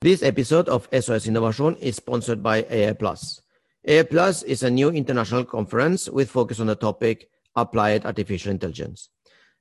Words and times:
This 0.00 0.22
episode 0.22 0.68
of 0.68 0.86
SOS 0.92 1.26
Innovation 1.26 1.74
is 1.80 1.96
sponsored 1.96 2.40
by 2.40 2.64
AI 2.70 2.92
Plus. 2.92 3.42
AI 3.84 4.04
Plus 4.04 4.44
is 4.44 4.62
a 4.62 4.70
new 4.70 4.90
international 4.90 5.44
conference 5.44 6.08
with 6.08 6.30
focus 6.30 6.60
on 6.60 6.68
the 6.68 6.76
topic 6.76 7.28
applied 7.56 8.06
artificial 8.06 8.52
intelligence. 8.52 9.08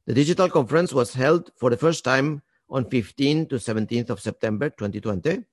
The 0.05 0.13
digital 0.13 0.47
conference 0.47 0.93
was 0.93 1.15
held 1.15 1.49
for 1.57 1.71
the 1.71 1.77
first 1.77 2.03
time 2.03 2.43
on 2.69 2.85
15 2.85 3.47
to 3.47 3.55
17th 3.55 4.11
of 4.11 4.19
September 4.19 4.69
2020, 4.69 5.43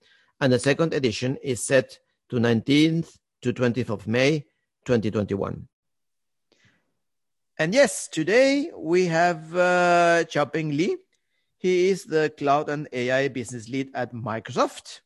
and 0.43 0.53
the 0.53 0.59
second 0.59 0.93
edition 0.93 1.39
is 1.43 1.65
set 1.65 1.99
to 2.29 2.37
19th 2.37 3.17
to 3.41 3.55
20th 3.55 3.89
of 3.89 4.07
May 4.07 4.45
2021. 4.85 5.67
And 7.59 7.73
yes, 7.73 8.07
today 8.07 8.71
we 8.77 9.07
have 9.07 9.57
uh, 9.57 10.25
Xiaoping 10.29 10.77
Li, 10.77 10.99
he 11.65 11.89
is 11.89 12.05
the 12.05 12.31
cloud 12.37 12.69
and 12.69 12.87
AI 12.93 13.29
business 13.29 13.71
lead 13.71 13.89
at 13.95 14.13
Microsoft, 14.13 15.01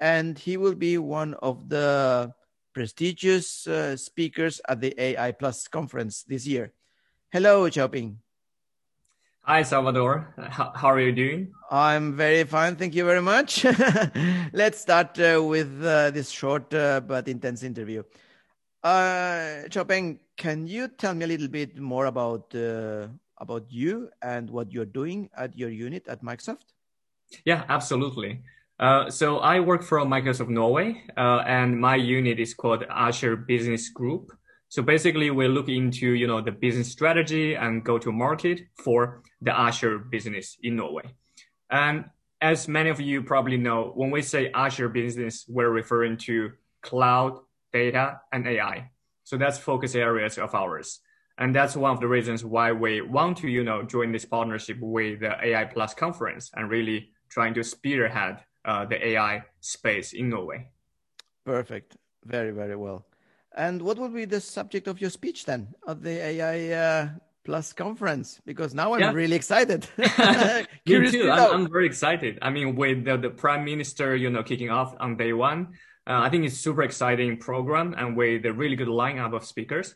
and 0.00 0.36
he 0.36 0.56
will 0.56 0.74
be 0.74 0.98
one 0.98 1.34
of 1.34 1.68
the 1.68 2.34
prestigious 2.74 3.68
uh, 3.68 3.96
speakers 3.96 4.60
at 4.68 4.80
the 4.80 4.92
AI 5.00 5.30
Plus 5.30 5.68
conference 5.68 6.24
this 6.24 6.48
year. 6.48 6.72
Hello, 7.30 7.70
Xiaoping. 7.70 8.16
Hi, 9.42 9.62
Salvador. 9.62 10.34
How, 10.50 10.90
are 10.90 10.98
you 10.98 11.12
doing? 11.12 11.52
I'm 11.70 12.16
very 12.16 12.42
fine. 12.42 12.74
Thank 12.74 12.96
you 12.96 13.04
very 13.04 13.22
much. 13.22 13.64
Let's 14.52 14.80
start 14.80 15.16
uh, 15.20 15.44
with 15.44 15.80
uh, 15.80 16.10
this 16.10 16.28
short 16.28 16.74
uh, 16.74 17.02
but 17.02 17.28
intense 17.28 17.62
interview. 17.62 18.02
Uh, 18.82 19.62
can 20.36 20.66
you 20.66 20.88
tell 20.88 21.14
me 21.14 21.24
a 21.24 21.28
little 21.28 21.46
bit 21.46 21.78
more 21.78 22.06
about 22.06 22.52
uh, 22.52 23.06
about 23.38 23.70
you 23.70 24.10
and 24.22 24.50
what 24.50 24.72
you're 24.72 24.84
doing 24.84 25.30
at 25.36 25.56
your 25.56 25.70
unit 25.70 26.06
at 26.08 26.22
Microsoft? 26.22 26.74
Yeah, 27.44 27.64
absolutely. 27.68 28.42
Uh, 28.78 29.08
so 29.10 29.38
I 29.38 29.60
work 29.60 29.82
for 29.82 29.98
Microsoft 30.00 30.48
Norway, 30.48 31.02
uh, 31.16 31.42
and 31.46 31.80
my 31.80 31.96
unit 31.96 32.40
is 32.40 32.54
called 32.54 32.84
Azure 32.90 33.36
Business 33.36 33.88
Group. 33.88 34.32
So 34.68 34.82
basically, 34.82 35.30
we 35.30 35.46
look 35.46 35.68
into 35.68 36.12
you 36.14 36.26
know 36.26 36.40
the 36.40 36.50
business 36.50 36.90
strategy 36.90 37.54
and 37.54 37.84
go 37.84 37.98
to 37.98 38.10
market 38.10 38.62
for 38.82 39.22
the 39.40 39.56
Azure 39.56 39.98
business 39.98 40.56
in 40.62 40.76
Norway. 40.76 41.04
And 41.70 42.06
as 42.40 42.66
many 42.66 42.90
of 42.90 43.00
you 43.00 43.22
probably 43.22 43.56
know, 43.56 43.92
when 43.94 44.10
we 44.10 44.22
say 44.22 44.50
Azure 44.52 44.88
business, 44.88 45.44
we're 45.48 45.70
referring 45.70 46.18
to 46.26 46.50
cloud, 46.82 47.38
data, 47.72 48.20
and 48.32 48.46
AI. 48.46 48.90
So 49.22 49.38
that's 49.38 49.56
focus 49.56 49.94
areas 49.94 50.36
of 50.36 50.54
ours 50.54 51.00
and 51.38 51.54
that's 51.54 51.76
one 51.76 51.92
of 51.92 52.00
the 52.00 52.06
reasons 52.06 52.44
why 52.44 52.72
we 52.72 53.00
want 53.00 53.38
to 53.38 53.48
you 53.48 53.64
know 53.64 53.82
join 53.82 54.12
this 54.12 54.24
partnership 54.24 54.78
with 54.80 55.20
the 55.20 55.36
ai 55.44 55.64
plus 55.64 55.94
conference 55.94 56.50
and 56.54 56.70
really 56.70 57.10
trying 57.28 57.54
to 57.54 57.64
spearhead 57.64 58.38
uh, 58.64 58.84
the 58.84 59.04
ai 59.08 59.42
space 59.60 60.12
in 60.12 60.30
norway. 60.30 60.66
Perfect. 61.44 61.96
Very 62.24 62.52
very 62.52 62.76
well. 62.76 63.06
And 63.56 63.82
what 63.82 63.98
will 63.98 64.08
be 64.08 64.24
the 64.24 64.40
subject 64.40 64.88
of 64.88 65.00
your 65.00 65.10
speech 65.10 65.44
then 65.44 65.68
at 65.86 66.02
the 66.02 66.22
ai 66.22 66.70
uh, 66.70 67.08
plus 67.44 67.72
conference? 67.72 68.40
Because 68.46 68.74
now 68.74 68.94
i'm 68.94 69.00
yeah. 69.00 69.12
really 69.12 69.36
excited. 69.36 69.86
Me 70.86 71.10
too. 71.10 71.30
I'm, 71.30 71.52
I'm, 71.52 71.70
very 71.70 71.86
excited. 71.86 72.38
I 72.42 72.50
mean 72.50 72.76
with 72.76 73.04
the, 73.04 73.16
the 73.16 73.30
prime 73.30 73.64
minister 73.64 74.16
you 74.16 74.30
know 74.30 74.42
kicking 74.42 74.70
off 74.70 74.94
on 75.00 75.16
day 75.16 75.32
one 75.32 75.74
uh, 76.06 76.20
i 76.20 76.28
think 76.28 76.44
it's 76.44 76.56
super 76.56 76.82
exciting 76.82 77.36
program 77.36 77.94
and 77.96 78.16
with 78.16 78.44
a 78.46 78.52
really 78.52 78.76
good 78.76 78.88
lineup 78.88 79.34
of 79.34 79.44
speakers 79.44 79.94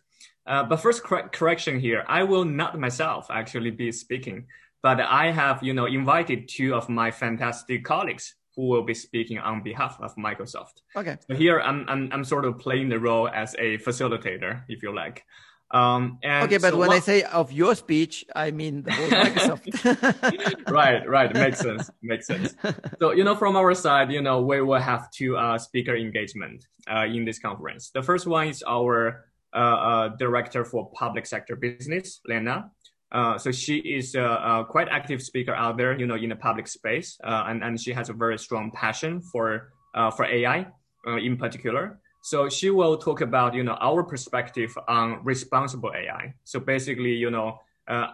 uh, 0.48 0.64
but 0.64 0.78
first 0.78 1.05
cor- 1.05 1.28
correction 1.28 1.78
here, 1.78 2.05
I 2.09 2.23
will 2.25 2.45
not 2.45 2.81
myself 2.81 3.27
actually 3.31 3.70
be 3.70 3.92
speaking, 3.92 4.47
but 4.83 4.98
I 4.98 5.31
have, 5.31 5.62
you 5.62 5.75
know, 5.75 5.84
invited 5.84 6.48
two 6.48 6.75
of 6.75 6.89
my 6.89 7.11
fantastic 7.11 7.84
colleagues 7.84 8.34
who 8.56 8.67
will 8.67 8.83
be 8.83 8.95
speaking 8.95 9.39
on 9.39 9.62
behalf 9.62 9.98
of 10.01 10.17
Microsoft. 10.17 10.81
Okay. 10.97 11.19
So 11.29 11.36
here 11.36 11.61
I'm, 11.61 11.84
I'm, 11.86 12.09
I'm 12.12 12.25
sort 12.25 12.47
of 12.47 12.59
playing 12.59 12.89
the 12.89 12.98
role 12.98 13.29
as 13.29 13.55
a 13.59 13.77
facilitator, 13.79 14.62
if 14.69 14.83
you 14.83 14.95
like. 14.95 15.23
Um, 15.70 16.19
okay, 16.24 16.56
but 16.56 16.72
so 16.72 16.78
when 16.78 16.91
I 16.91 16.98
say 16.98 17.23
of 17.23 17.52
your 17.52 17.74
speech, 17.74 18.24
I 18.34 18.51
mean 18.51 18.83
the 18.83 18.90
Microsoft. 18.90 20.70
right, 20.70 21.06
right, 21.06 21.33
makes 21.34 21.58
sense, 21.61 21.90
makes 22.02 22.27
sense. 22.27 22.55
So 23.01 23.12
you 23.12 23.24
know, 23.24 23.36
from 23.36 23.55
our 23.56 23.74
side, 23.74 24.11
you 24.11 24.23
know, 24.23 24.40
we 24.40 24.62
will 24.62 24.80
have 24.80 25.11
two 25.11 25.36
uh, 25.36 25.58
speaker 25.58 25.95
engagement 25.95 26.64
uh, 26.90 27.05
in 27.05 27.24
this 27.24 27.39
conference. 27.39 27.90
The 27.90 28.02
first 28.02 28.27
one 28.27 28.48
is 28.48 28.64
our 28.67 29.27
uh, 29.55 29.58
uh, 29.58 30.08
director 30.17 30.64
for 30.64 30.90
public 30.92 31.27
sector 31.27 31.56
business, 31.56 32.20
Lena. 32.27 32.70
Uh, 33.11 33.39
so 33.39 33.50
she 33.50 33.79
is 33.79 34.14
a, 34.14 34.23
a, 34.23 34.67
quite 34.68 34.89
active 34.90 35.23
speaker 35.23 35.55
out 35.55 35.79
there, 35.79 35.98
you 35.98 36.06
know, 36.06 36.17
in 36.17 36.29
the 36.29 36.36
public 36.36 36.68
space, 36.68 37.18
uh, 37.24 37.45
and 37.48 37.64
and 37.64 37.80
she 37.80 37.92
has 37.92 38.11
a 38.11 38.12
very 38.12 38.39
strong 38.39 38.70
passion 38.70 39.20
for 39.20 39.73
uh, 39.95 40.11
for 40.11 40.27
AI 40.27 40.67
uh, 41.06 41.17
in 41.17 41.36
particular. 41.36 41.98
So 42.28 42.50
she 42.50 42.68
will 42.68 42.98
talk 42.98 43.22
about 43.22 43.55
you 43.55 43.64
know 43.64 43.78
our 43.80 44.02
perspective 44.02 44.77
on 44.86 45.24
responsible 45.24 45.92
AI. 45.94 46.34
So 46.44 46.61
basically, 46.61 47.14
you 47.14 47.30
know, 47.30 47.61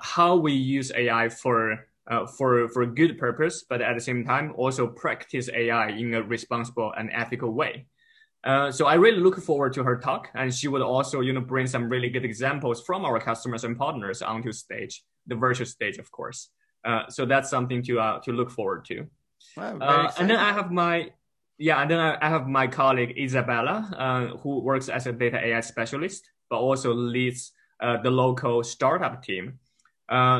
how 0.00 0.36
we 0.36 0.52
use 0.52 0.92
AI 0.94 1.28
for 1.28 1.86
for 2.36 2.68
for 2.68 2.82
a 2.82 2.86
good 2.86 3.18
purpose, 3.18 3.64
but 3.68 3.82
at 3.82 3.94
the 3.94 4.00
same 4.00 4.24
time 4.24 4.52
also 4.56 4.86
practice 4.86 5.48
AI 5.52 5.88
in 5.88 6.14
a 6.14 6.22
responsible 6.22 6.92
and 6.96 7.10
ethical 7.12 7.50
way. 7.52 7.86
Uh, 8.44 8.70
so 8.70 8.86
I 8.86 8.94
really 8.94 9.18
look 9.18 9.40
forward 9.40 9.72
to 9.72 9.82
her 9.82 9.96
talk, 9.96 10.28
and 10.34 10.54
she 10.54 10.68
would 10.68 10.82
also, 10.82 11.20
you 11.20 11.32
know, 11.32 11.40
bring 11.40 11.66
some 11.66 11.88
really 11.88 12.10
good 12.10 12.24
examples 12.24 12.82
from 12.82 13.04
our 13.04 13.18
customers 13.18 13.64
and 13.64 13.76
partners 13.76 14.20
onto 14.22 14.52
stage, 14.52 15.02
the 15.26 15.34
virtual 15.34 15.66
stage, 15.66 15.96
of 15.96 16.10
course. 16.10 16.50
Uh, 16.84 17.08
so 17.08 17.24
that's 17.24 17.48
something 17.48 17.82
to 17.82 17.98
uh, 17.98 18.20
to 18.20 18.32
look 18.32 18.50
forward 18.50 18.84
to. 18.84 19.06
Wow, 19.56 19.78
uh, 19.78 20.12
and 20.18 20.28
then 20.30 20.36
I 20.36 20.52
have 20.52 20.70
my 20.70 21.10
yeah, 21.58 21.80
and 21.80 21.90
then 21.90 22.00
I, 22.00 22.28
have 22.28 22.46
my 22.46 22.66
colleague 22.66 23.14
Isabella, 23.18 23.90
uh, 23.96 24.36
who 24.38 24.60
works 24.60 24.88
as 24.88 25.06
a 25.06 25.12
data 25.12 25.38
AI 25.38 25.60
specialist, 25.60 26.28
but 26.50 26.58
also 26.58 26.92
leads 26.92 27.52
the 27.80 28.10
local 28.10 28.62
startup 28.64 29.22
team. 29.22 29.58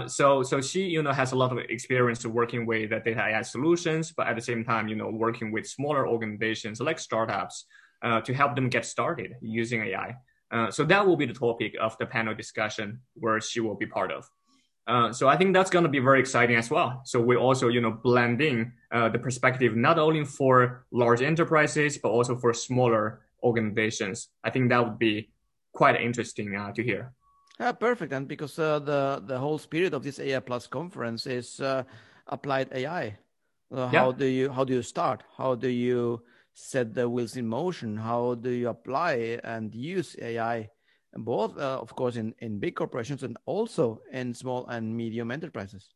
so 0.07 0.43
so 0.43 0.61
she 0.61 0.83
you 0.85 1.03
know 1.03 1.13
has 1.13 1.33
a 1.33 1.37
lot 1.37 1.53
of 1.53 1.59
experience 1.59 2.25
working 2.25 2.67
with 2.67 2.91
the 2.91 3.01
data 3.01 3.21
AI 3.21 3.43
solutions, 3.43 4.13
but 4.17 4.27
at 4.27 4.37
the 4.37 4.43
same 4.43 4.65
time 4.65 4.89
you 4.89 4.97
know 4.97 5.11
working 5.11 5.53
with 5.53 5.67
smaller 5.67 6.09
organizations 6.09 6.81
like 6.81 6.99
startups 6.99 7.67
uh, 8.05 8.21
to 8.21 8.35
help 8.35 8.55
them 8.55 8.69
get 8.69 8.85
started 8.85 9.35
using 9.41 9.83
AI. 9.83 10.15
Uh, 10.51 10.71
so 10.71 10.85
that 10.85 11.07
will 11.07 11.17
be 11.17 11.27
the 11.27 11.33
topic 11.33 11.75
of 11.81 11.97
the 11.99 12.07
panel 12.07 12.35
discussion 12.35 13.01
where 13.15 13.41
she 13.41 13.61
will 13.61 13.75
be 13.75 13.87
part 13.87 14.13
of. 14.13 14.29
Uh, 14.87 15.13
so 15.13 15.29
I 15.29 15.37
think 15.37 15.55
that's 15.55 15.71
going 15.71 15.85
to 15.85 15.89
be 15.89 15.99
very 15.99 16.21
exciting 16.21 16.57
as 16.57 16.71
well. 16.71 17.01
So 17.05 17.21
we 17.21 17.37
also, 17.37 17.69
you 17.69 17.81
know, 17.81 17.91
blending 17.91 18.73
uh, 18.93 19.09
the 19.09 19.19
perspective 19.19 19.77
not 19.77 19.99
only 19.99 20.25
for 20.25 20.85
large 20.91 21.23
enterprises 21.23 21.97
but 21.99 22.11
also 22.11 22.37
for 22.37 22.53
smaller 22.53 23.21
organizations. 23.43 24.29
I 24.43 24.51
think 24.51 24.69
that 24.71 24.85
would 24.85 24.99
be 24.99 25.31
quite 25.73 26.01
interesting 26.01 26.55
uh, 26.55 26.73
to 26.73 26.83
hear. 26.83 27.13
Yeah, 27.59 27.73
perfect. 27.73 28.13
And 28.13 28.29
because 28.29 28.59
uh, 28.59 28.79
the 28.81 29.23
the 29.25 29.39
whole 29.39 29.59
spirit 29.59 29.95
of 29.95 30.03
this 30.03 30.19
AI 30.19 30.41
Plus 30.41 30.67
conference 30.67 31.27
is 31.27 31.61
applied 32.27 32.69
AI. 32.73 33.17
how 33.71 33.91
yeah. 33.93 34.13
do 34.17 34.27
you 34.27 34.53
how 34.53 34.65
do 34.65 34.75
you 34.75 34.83
start? 34.83 35.23
How 35.37 35.55
do 35.55 35.69
you 35.69 36.23
set 36.53 36.95
the 36.95 37.09
wheels 37.09 37.37
in 37.37 37.47
motion? 37.47 37.97
How 37.97 38.35
do 38.35 38.51
you 38.51 38.69
apply 38.69 39.41
and 39.45 39.75
use 39.75 40.17
AI, 40.21 40.71
both, 41.17 41.57
uh, 41.59 41.79
of 41.81 41.95
course, 41.95 42.17
in, 42.17 42.35
in 42.39 42.59
big 42.59 42.75
corporations 42.75 43.23
and 43.23 43.37
also 43.47 44.01
in 44.13 44.35
small 44.35 44.67
and 44.67 44.97
medium 44.97 45.31
enterprises? 45.31 45.91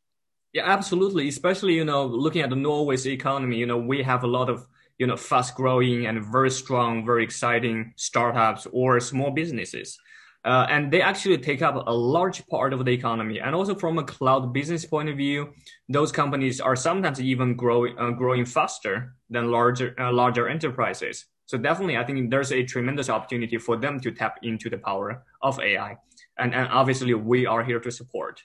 Yeah, 0.53 0.63
absolutely. 0.65 1.27
Especially, 1.27 1.73
you 1.73 1.85
know, 1.85 2.05
looking 2.05 2.41
at 2.41 2.49
the 2.49 2.55
Norway's 2.55 3.05
economy, 3.05 3.57
you 3.57 3.65
know, 3.65 3.77
we 3.77 4.01
have 4.03 4.23
a 4.23 4.27
lot 4.27 4.49
of, 4.49 4.65
you 4.97 5.05
know, 5.05 5.15
fast 5.17 5.55
growing 5.55 6.07
and 6.07 6.23
very 6.25 6.49
strong, 6.49 7.05
very 7.05 7.23
exciting 7.23 7.93
startups 7.95 8.67
or 8.71 8.99
small 8.99 9.31
businesses. 9.31 9.97
Uh, 10.45 10.65
and 10.69 10.91
they 10.91 11.01
actually 11.01 11.37
take 11.37 11.61
up 11.61 11.83
a 11.85 11.93
large 11.93 12.47
part 12.47 12.71
of 12.71 12.85
the 12.85 12.91
economy. 12.91 13.39
And 13.39 13.53
also 13.53 13.75
from 13.75 13.97
a 13.97 14.03
cloud 14.03 14.53
business 14.53 14.85
point 14.85 15.09
of 15.09 15.17
view, 15.17 15.53
those 15.89 16.11
companies 16.11 16.61
are 16.61 16.77
sometimes 16.77 17.19
even 17.19 17.55
growing 17.55 17.97
uh, 17.99 18.11
growing 18.11 18.45
faster 18.45 19.15
than 19.29 19.51
larger 19.51 19.93
uh, 19.99 20.13
larger 20.13 20.47
enterprises. 20.47 21.25
So 21.49 21.57
definitely, 21.57 21.97
I 21.97 22.03
think 22.03 22.29
there's 22.29 22.51
a 22.51 22.61
tremendous 22.61 23.09
opportunity 23.09 23.57
for 23.57 23.75
them 23.75 23.99
to 24.01 24.11
tap 24.11 24.37
into 24.43 24.69
the 24.69 24.77
power 24.77 25.25
of 25.41 25.59
AI, 25.59 25.97
and 26.37 26.53
and 26.53 26.69
obviously 26.69 27.15
we 27.15 27.47
are 27.47 27.63
here 27.63 27.79
to 27.79 27.89
support. 27.89 28.43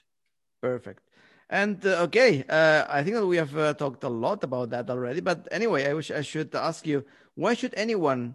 Perfect. 0.59 1.05
And 1.47 1.85
uh, 1.85 2.09
okay, 2.09 2.43
uh, 2.49 2.85
I 2.89 3.03
think 3.03 3.17
that 3.17 3.27
we 3.27 3.37
have 3.37 3.55
uh, 3.55 3.75
talked 3.75 4.03
a 4.03 4.09
lot 4.09 4.43
about 4.43 4.71
that 4.71 4.89
already. 4.89 5.21
But 5.21 5.47
anyway, 5.51 5.85
I 5.85 5.93
wish 5.93 6.09
I 6.09 6.21
should 6.25 6.55
ask 6.55 6.87
you: 6.87 7.05
Why 7.35 7.53
should 7.53 7.75
anyone, 7.77 8.33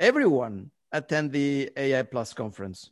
everyone, 0.00 0.70
attend 0.90 1.32
the 1.32 1.68
AI 1.76 2.04
Plus 2.04 2.32
conference? 2.32 2.88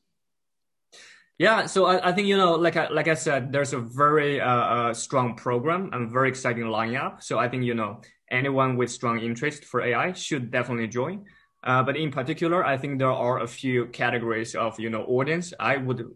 Yeah, 1.39 1.65
so 1.65 1.87
I, 1.87 2.11
I 2.11 2.13
think 2.13 2.29
you 2.29 2.37
know, 2.37 2.53
like 2.53 2.77
I, 2.77 2.89
like 2.89 3.09
I 3.09 3.15
said, 3.17 3.51
there's 3.51 3.73
a 3.73 3.81
very 3.81 4.43
uh, 4.43 4.93
uh, 4.93 4.93
strong 4.93 5.37
program 5.37 5.89
and 5.95 6.13
very 6.13 6.29
exciting 6.29 6.69
lineup. 6.69 7.23
So 7.23 7.39
I 7.39 7.49
think 7.49 7.65
you 7.65 7.73
know 7.73 8.05
anyone 8.31 8.77
with 8.77 8.91
strong 8.91 9.21
interest 9.21 9.65
for 9.65 9.81
AI 9.81 10.13
should 10.13 10.51
definitely 10.51 10.89
join. 10.89 11.25
Uh, 11.65 11.83
but 11.83 11.97
in 11.97 12.11
particular, 12.11 12.65
I 12.65 12.77
think 12.77 12.99
there 12.99 13.11
are 13.11 13.41
a 13.41 13.47
few 13.47 13.87
categories 13.87 14.55
of 14.55 14.79
you 14.79 14.91
know 14.91 15.05
audience 15.05 15.53
I 15.59 15.77
would 15.77 16.07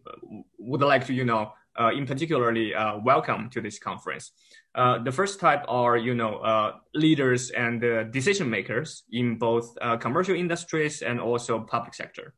would 0.58 0.80
like 0.80 1.06
to 1.06 1.14
you 1.14 1.24
know 1.24 1.52
uh, 1.78 1.90
in 1.92 2.06
particularly 2.06 2.74
uh, 2.74 2.98
welcome 2.98 3.48
to 3.50 3.60
this 3.60 3.78
conference. 3.78 4.32
Uh, 4.74 4.98
the 4.98 5.12
first 5.12 5.40
type 5.40 5.64
are, 5.68 5.96
you 5.96 6.14
know, 6.14 6.36
uh, 6.38 6.72
leaders 6.94 7.50
and 7.50 7.84
uh, 7.84 8.04
decision 8.04 8.50
makers 8.50 9.04
in 9.12 9.38
both 9.38 9.76
commercial 10.00 10.34
industries 10.34 11.02
and 11.02 11.20
also 11.20 11.60
public 11.60 11.94
sector. 11.94 12.34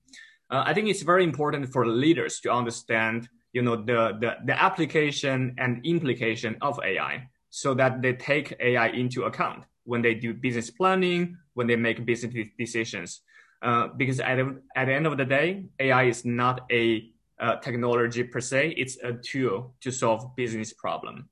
I 0.51 0.75
think 0.75 0.89
it's 0.89 1.01
very 1.01 1.25
important 1.25 1.73
for 1.73 1.87
leaders 1.87 2.41
to 2.41 2.53
understand, 2.53 3.27
you 3.55 3.63
know, 3.63 3.77
the, 3.77 4.19
the, 4.21 4.37
the 4.45 4.63
application 4.63 5.55
and 5.57 5.81
implication 5.87 6.59
of 6.61 6.79
AI 6.85 7.27
so 7.53 7.75
that 7.75 8.01
they 8.01 8.15
take 8.15 8.57
AI 8.61 8.89
into 8.89 9.25
account 9.25 9.65
when 9.85 10.01
they 10.01 10.15
do 10.15 10.33
business 10.33 10.71
planning, 10.71 11.37
when 11.53 11.67
they 11.67 11.77
make 11.77 12.05
business 12.07 12.35
decisions. 12.59 13.21
Uh, 13.61 13.89
because 13.97 14.21
at, 14.21 14.39
at 14.75 14.87
the 14.87 14.95
end 14.95 15.07
of 15.07 15.19
the 15.19 15.25
day, 15.25 15.67
AI 15.79 16.05
is 16.05 16.25
not 16.25 16.63
a 16.73 17.13
technology 17.61 18.23
per 18.23 18.41
se, 18.41 18.75
it's 18.77 18.97
a 19.03 19.13
tool 19.13 19.75
to 19.81 19.91
solve 19.91 20.35
business 20.37 20.73
problem. 20.73 21.29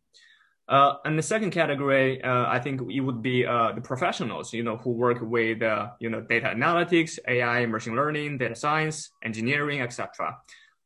Uh, 0.69 0.97
and 1.05 1.19
the 1.19 1.23
second 1.23 1.51
category, 1.51 2.23
uh, 2.23 2.47
I 2.47 2.61
think 2.61 2.83
it 2.93 3.01
would 3.01 3.23
be 3.23 3.45
uh, 3.45 3.73
the 3.73 3.81
professionals, 3.81 4.53
you 4.53 4.63
know, 4.63 4.77
who 4.77 4.91
work 4.91 5.19
with, 5.21 5.63
uh, 5.63 5.89
you 5.99 6.11
know, 6.11 6.21
data 6.21 6.47
analytics, 6.47 7.19
AI, 7.27 7.67
machine 7.67 7.97
learning, 7.97 8.39
data 8.39 8.55
science, 8.55 9.11
engineering, 9.25 9.81
etc. 9.81 10.37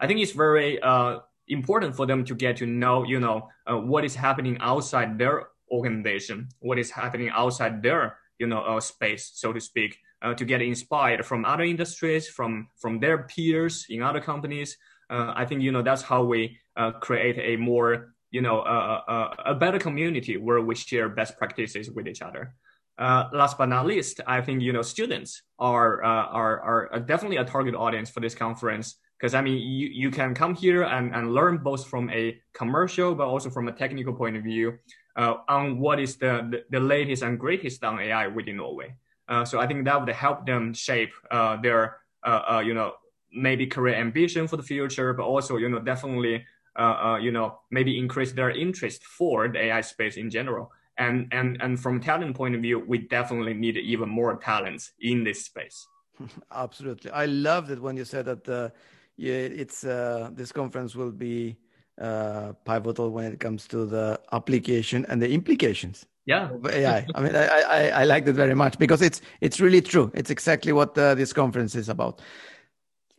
I 0.01 0.07
think 0.07 0.21
it's 0.21 0.33
very 0.33 0.81
uh, 0.81 1.19
important 1.49 1.95
for 1.97 2.07
them 2.07 2.25
to 2.25 2.35
get 2.35 2.57
to 2.59 2.67
know, 2.67 3.05
you 3.05 3.21
know, 3.21 3.49
uh, 3.67 3.77
what 3.77 4.05
is 4.05 4.15
happening 4.15 4.59
outside 4.61 5.19
their 5.19 5.49
organization, 5.71 6.49
what 6.61 6.79
is 6.79 6.91
happening 6.91 7.31
outside 7.31 7.83
their, 7.83 8.19
you 8.39 8.47
know, 8.47 8.61
uh, 8.63 8.81
space, 8.81 9.33
so 9.35 9.53
to 9.53 9.61
speak, 9.61 9.99
uh, 10.23 10.35
to 10.35 10.45
get 10.45 10.63
inspired 10.63 11.25
from 11.25 11.45
other 11.45 11.65
industries, 11.65 12.29
from 12.29 12.69
from 12.81 13.01
their 13.01 13.25
peers 13.25 13.87
in 13.89 14.03
other 14.03 14.21
companies. 14.21 14.77
Uh, 15.11 15.33
I 15.37 15.45
think 15.45 15.63
you 15.63 15.73
know 15.73 15.83
that's 15.83 16.03
how 16.03 16.25
we 16.25 16.59
create 17.01 17.39
a 17.39 17.57
more 17.57 18.15
you 18.35 18.41
know, 18.41 18.63
a, 18.63 19.05
a, 19.07 19.53
a 19.53 19.55
better 19.55 19.79
community 19.79 20.37
where 20.37 20.61
we 20.61 20.75
share 20.75 21.09
best 21.09 21.39
practices 21.39 21.89
with 21.89 22.09
each 22.09 22.21
other. 22.21 22.53
Uh, 22.99 23.29
last 23.33 23.57
but 23.57 23.67
not 23.67 23.87
least, 23.87 24.21
I 24.27 24.41
think 24.41 24.61
you 24.61 24.73
know 24.73 24.83
students 24.83 25.43
are 25.59 26.03
uh, 26.03 26.27
are 26.41 26.91
are 26.93 27.01
definitely 27.01 27.37
a 27.37 27.45
target 27.45 27.77
audience 27.77 28.11
for 28.11 28.19
this 28.21 28.35
conference 28.35 28.97
because 29.25 29.35
I 29.35 29.41
mean 29.41 29.57
you, 29.57 29.89
you 29.89 30.11
can 30.11 30.35
come 30.35 30.55
here 30.55 30.83
and, 30.83 31.15
and 31.15 31.33
learn 31.33 31.57
both 31.57 31.87
from 31.87 32.11
a 32.11 32.39
commercial 32.53 33.15
but 33.15 33.27
also 33.27 33.49
from 33.49 33.69
a 33.69 33.73
technical 33.73 34.13
point 34.13 34.37
of 34.37 34.43
view 34.43 34.79
uh, 35.17 35.37
on 35.49 35.79
what 35.79 35.99
is 35.99 36.17
the, 36.17 36.63
the, 36.69 36.79
latest 36.79 37.23
and 37.23 37.41
greatest 37.41 37.83
on 37.85 37.99
AI 38.01 38.27
within 38.27 38.57
Norway. 38.57 38.95
Uh, 39.27 39.43
so 39.43 39.61
I 39.61 39.67
think 39.67 39.87
that 39.87 39.99
would 39.99 40.15
help 40.15 40.45
them 40.45 40.75
shape 40.75 41.13
uh, 41.31 41.57
their 41.57 42.01
uh, 42.23 42.63
you 42.63 42.75
know 42.75 42.97
maybe 43.33 43.67
career 43.67 43.95
ambition 43.95 44.47
for 44.47 44.59
the 44.59 44.63
future, 44.63 45.15
but 45.15 45.25
also 45.25 45.57
you 45.57 45.71
know 45.71 45.79
definitely 45.79 46.45
uh, 46.77 46.97
uh, 47.07 47.19
you 47.23 47.31
know, 47.31 47.61
maybe 47.71 47.97
increase 47.97 48.33
their 48.33 48.51
interest 48.51 49.05
for 49.05 49.47
the 49.47 49.59
AI 49.67 49.81
space 49.81 50.17
in 50.17 50.29
general. 50.29 50.73
And 50.99 51.29
and 51.31 51.57
and 51.63 51.79
from 51.79 52.01
talent 52.01 52.37
point 52.37 52.57
of 52.57 52.63
view, 52.63 52.81
we 52.81 52.99
definitely 52.99 53.55
need 53.55 53.77
even 53.77 54.09
more 54.09 54.37
talents 54.37 54.93
in 55.01 55.25
this 55.25 55.45
space. 55.45 55.87
Absolutely, 56.53 57.13
I 57.13 57.27
loved 57.27 57.71
it 57.71 57.81
when 57.81 57.97
you 57.97 58.05
said 58.05 58.25
that. 58.27 58.73
Yeah, 59.17 59.35
it's 59.35 59.85
uh, 59.85 60.31
this 60.33 60.53
conference 60.53 60.95
will 60.97 61.13
be 61.13 61.57
uh, 62.01 62.53
pivotal 62.65 63.11
when 63.11 63.33
it 63.33 63.41
comes 63.41 63.69
to 63.69 63.87
the 63.87 64.21
application 64.33 65.07
and 65.09 65.23
the 65.23 65.31
implications. 65.31 66.07
Yeah, 66.27 66.51
AI. 66.69 67.07
I 67.15 67.21
mean, 67.21 67.37
I, 67.37 67.47
I 67.47 67.89
I 68.01 68.05
liked 68.05 68.27
it 68.29 68.33
very 68.33 68.55
much 68.55 68.79
because 68.79 69.03
it's 69.03 69.21
it's 69.41 69.61
really 69.61 69.83
true. 69.83 70.11
It's 70.15 70.31
exactly 70.31 70.73
what 70.73 70.97
uh, 70.99 71.15
this 71.15 71.33
conference 71.33 71.75
is 71.75 71.89
about. 71.89 72.23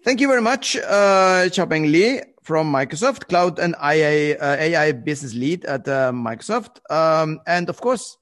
Thank 0.04 0.22
you 0.22 0.28
very 0.28 0.42
much, 0.42 0.76
uh, 0.78 1.50
Xiaopeng 1.50 1.92
Li 1.92 2.22
from 2.44 2.72
Microsoft, 2.72 3.28
Cloud 3.28 3.58
and 3.58 3.76
AI, 3.82 4.34
uh, 4.40 4.56
AI 4.60 4.92
Business 4.92 5.34
Lead 5.34 5.66
at 5.66 5.88
uh, 5.88 6.12
Microsoft. 6.12 6.80
Um, 6.92 7.40
and 7.48 7.70
of 7.70 7.82
course, 7.82 8.18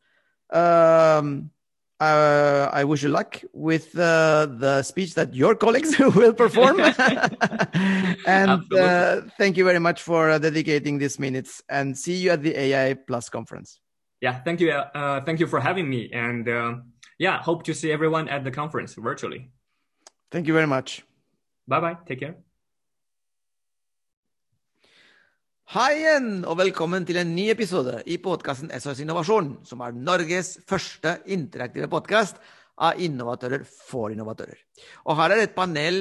um, 0.51 1.51
uh, 2.11 2.69
I 2.73 2.83
wish 2.83 3.03
you 3.03 3.09
luck 3.09 3.41
with 3.53 3.97
uh, 3.97 4.47
the 4.47 4.83
speech 4.83 5.13
that 5.15 5.33
your 5.33 5.55
colleagues 5.55 5.97
will 6.15 6.33
perform. 6.33 6.79
and 8.27 8.73
uh, 8.73 9.21
thank 9.37 9.57
you 9.57 9.65
very 9.65 9.79
much 9.79 10.01
for 10.01 10.29
uh, 10.29 10.37
dedicating 10.39 10.97
these 10.97 11.19
minutes 11.19 11.61
and 11.69 11.97
see 11.97 12.15
you 12.15 12.31
at 12.31 12.41
the 12.41 12.57
AI 12.57 12.93
Plus 12.93 13.29
conference. 13.29 13.79
Yeah, 14.21 14.39
thank 14.41 14.59
you. 14.59 14.71
thank 15.25 15.39
you 15.39 15.47
for 15.47 15.59
having 15.59 15.89
me. 15.89 16.09
And 16.13 16.47
yeah, 17.19 17.41
hope 17.41 17.63
to 17.63 17.73
see 17.73 17.91
everyone 17.91 18.27
at 18.29 18.43
the 18.43 18.51
conference 18.51 18.93
virtually. 18.95 19.51
Thank 20.31 20.47
you 20.47 20.53
very 20.53 20.67
much. 20.67 21.03
Bye 21.67 21.79
bye. 21.79 21.97
Take 22.05 22.19
care. 22.19 22.35
Hei 25.73 26.03
igjen, 26.03 26.43
og 26.45 26.59
velkommen 26.59 27.01
til 27.01 27.17
en 27.17 27.31
ny 27.33 27.47
episode 27.49 27.95
i 28.05 28.19
podkasten 28.21 28.69
SOS 28.77 28.99
Innovasjon, 29.01 29.47
som 29.65 29.79
er 29.81 29.95
Norges 29.97 30.51
første 30.69 31.15
interaktive 31.33 31.87
podkast 31.89 32.37
av 32.77 33.01
innovatører 33.01 33.63
for 33.65 34.13
innovatører. 34.13 34.59
Og 35.09 35.17
her 35.17 35.33
er 35.33 35.41
et 35.47 35.55
panel 35.55 35.97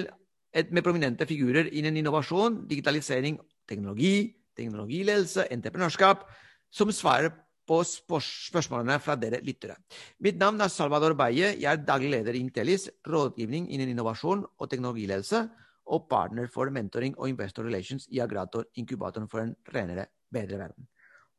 med 0.52 0.84
prominente 0.84 1.24
figurer 1.24 1.70
innen 1.72 1.96
innovasjon, 2.02 2.66
digitalisering, 2.68 3.38
teknologi, 3.64 4.34
teknologiledelse, 4.60 5.48
entreprenørskap, 5.56 6.28
som 6.68 6.92
svarer 6.92 7.32
på 7.64 7.80
spørsmålene 7.88 9.00
fra 9.00 9.16
dere 9.16 9.40
lyttere. 9.40 9.78
Mitt 10.20 10.36
navn 10.36 10.60
er 10.60 10.68
Salvador 10.68 11.16
Beie. 11.16 11.54
Jeg 11.56 11.72
er 11.72 11.80
daglig 11.88 12.12
leder 12.18 12.36
i 12.36 12.44
Intellis, 12.44 12.90
rådgivning 13.08 13.72
innen 13.72 13.96
innovasjon 13.96 14.44
og 14.52 14.68
teknologiledelse 14.68 15.46
og 15.92 16.08
partner 16.10 16.48
for 16.52 16.72
mentoring 16.72 17.14
og 17.18 17.28
investor 17.30 17.66
relations 17.68 18.08
i 18.10 18.22
Agrator, 18.24 18.66
inkubatoren 18.80 19.28
for 19.28 19.44
en 19.44 19.54
renere, 19.74 20.08
bedre 20.32 20.60
verden. 20.60 20.88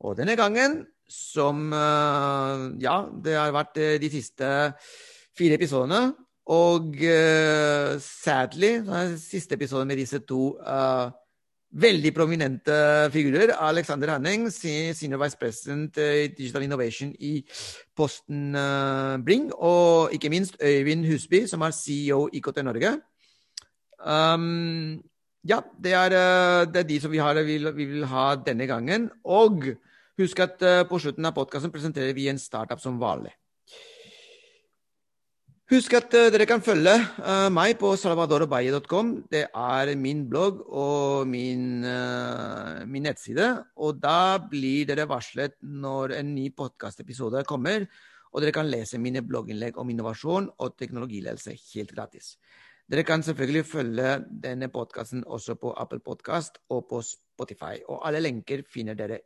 Og 0.03 0.17
denne 0.17 0.35
gangen, 0.35 0.83
som 1.09 1.71
eh, 1.73 2.67
Ja, 2.83 2.97
det 3.23 3.37
har 3.37 3.55
vært 3.55 3.79
eh, 3.81 3.97
de 4.01 4.11
siste 4.11 4.47
fire 5.37 5.57
episodene. 5.59 6.13
Og 6.43 6.97
uh, 6.99 7.95
sadly, 8.03 8.81
siste 9.15 9.55
episode 9.55 9.85
med 9.87 9.95
disse 9.95 10.19
to 10.27 10.57
uh, 10.59 11.07
veldig 11.71 12.11
prominente 12.13 12.73
figurer. 13.13 13.53
Alexander 13.55 14.11
Hanning, 14.11 14.49
senior 14.51 15.23
vice 15.23 15.39
president 15.39 15.97
i 15.97 16.27
Digital 16.27 16.63
Innovation 16.67 17.15
i 17.19 17.45
Posten 17.95 18.55
uh, 18.55 19.15
Bring. 19.23 19.53
Og 19.55 20.11
ikke 20.11 20.29
minst 20.29 20.59
Øyvind 20.59 21.07
Husby, 21.07 21.45
som 21.47 21.61
er 21.61 21.71
CEO 21.71 22.27
IKT 22.33 22.59
Norge. 22.63 22.97
Um, 24.03 24.99
ja, 25.47 25.61
det 25.79 25.93
er, 25.95 26.15
eh, 26.15 26.65
det 26.71 26.83
er, 26.83 26.87
de 26.87 26.99
som 27.03 27.11
vi, 27.11 27.21
har, 27.23 27.39
vi, 27.43 27.57
vi, 27.59 27.87
vil 27.95 28.05
ha 28.11 28.33
denne 28.35 28.67
gangen. 28.67 29.09
Og 29.23 29.71
husk 30.19 30.43
at 30.43 30.59
uh, 30.63 30.83
på 30.87 30.99
slutten 30.99 31.27
av 31.27 31.35
podkasten 31.35 31.71
presenterer 31.71 32.15
vi 32.15 32.29
en 32.31 32.39
startup 32.39 32.83
som 32.83 32.99
vanlig. 33.01 33.33
Husk 35.71 35.95
at 35.97 36.11
dere 36.11 36.45
kan 36.45 36.61
følge 36.61 36.91
meg 37.49 37.77
på 37.79 37.93
salvadorobaye.com. 37.97 39.13
Det 39.31 39.45
er 39.47 39.91
min 39.97 40.25
blogg 40.29 40.59
og 40.67 41.23
min, 41.25 41.81
min, 41.81 43.05
nettside. 43.07 43.47
Og 43.81 43.97
da 44.03 44.37
blir 44.37 44.85
dere 44.91 45.07
varslet 45.09 45.55
når 45.63 46.17
en 46.19 46.33
ny 46.35 46.49
podkastepisode 46.53 47.41
kommer. 47.49 47.87
Og 48.35 48.43
dere 48.43 48.53
kan 48.53 48.69
lese 48.69 48.99
mine 49.01 49.23
blogginnlegg 49.25 49.79
om 49.81 49.89
innovasjon 49.89 50.51
og 50.61 50.77
teknologiledelse 50.77 51.55
helt 51.71 51.95
gratis. 51.95 52.35
Dere 52.93 53.01
kan 53.01 53.23
selvfølgelig 53.25 53.65
følge 53.65 54.21
denne 54.43 54.67
podkasten 54.69 55.23
også 55.25 55.55
på 55.57 55.71
Apple 55.81 55.97
Podkast 56.05 56.59
og 56.69 56.85
på 56.91 56.99
Spotify. 57.01 57.81
Og 57.89 58.05
alle 58.05 58.19
lenker 58.21 58.61
finner 58.69 58.93
dere 58.93 59.17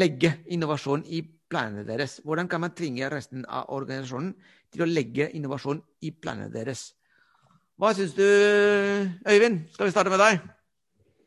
legge 0.00 0.38
innovasjon 0.52 1.04
i 1.12 1.20
planene 1.22 1.84
deres? 1.88 2.20
Hvordan 2.24 2.48
kan 2.48 2.64
man 2.64 2.74
tvinge 2.76 3.10
resten 3.12 3.44
av 3.44 3.68
organisasjonen 3.76 4.34
til 4.72 4.84
å 4.84 4.88
legge 4.88 5.28
innovasjon 5.36 5.80
i 6.06 6.12
planene 6.16 6.50
deres. 6.52 6.90
Hva 7.80 7.92
syns 7.96 8.14
du, 8.16 8.24
Øyvind? 8.24 9.66
Skal 9.74 9.88
vi 9.88 9.94
starte 9.94 10.12
med 10.12 10.22
deg? 10.22 10.40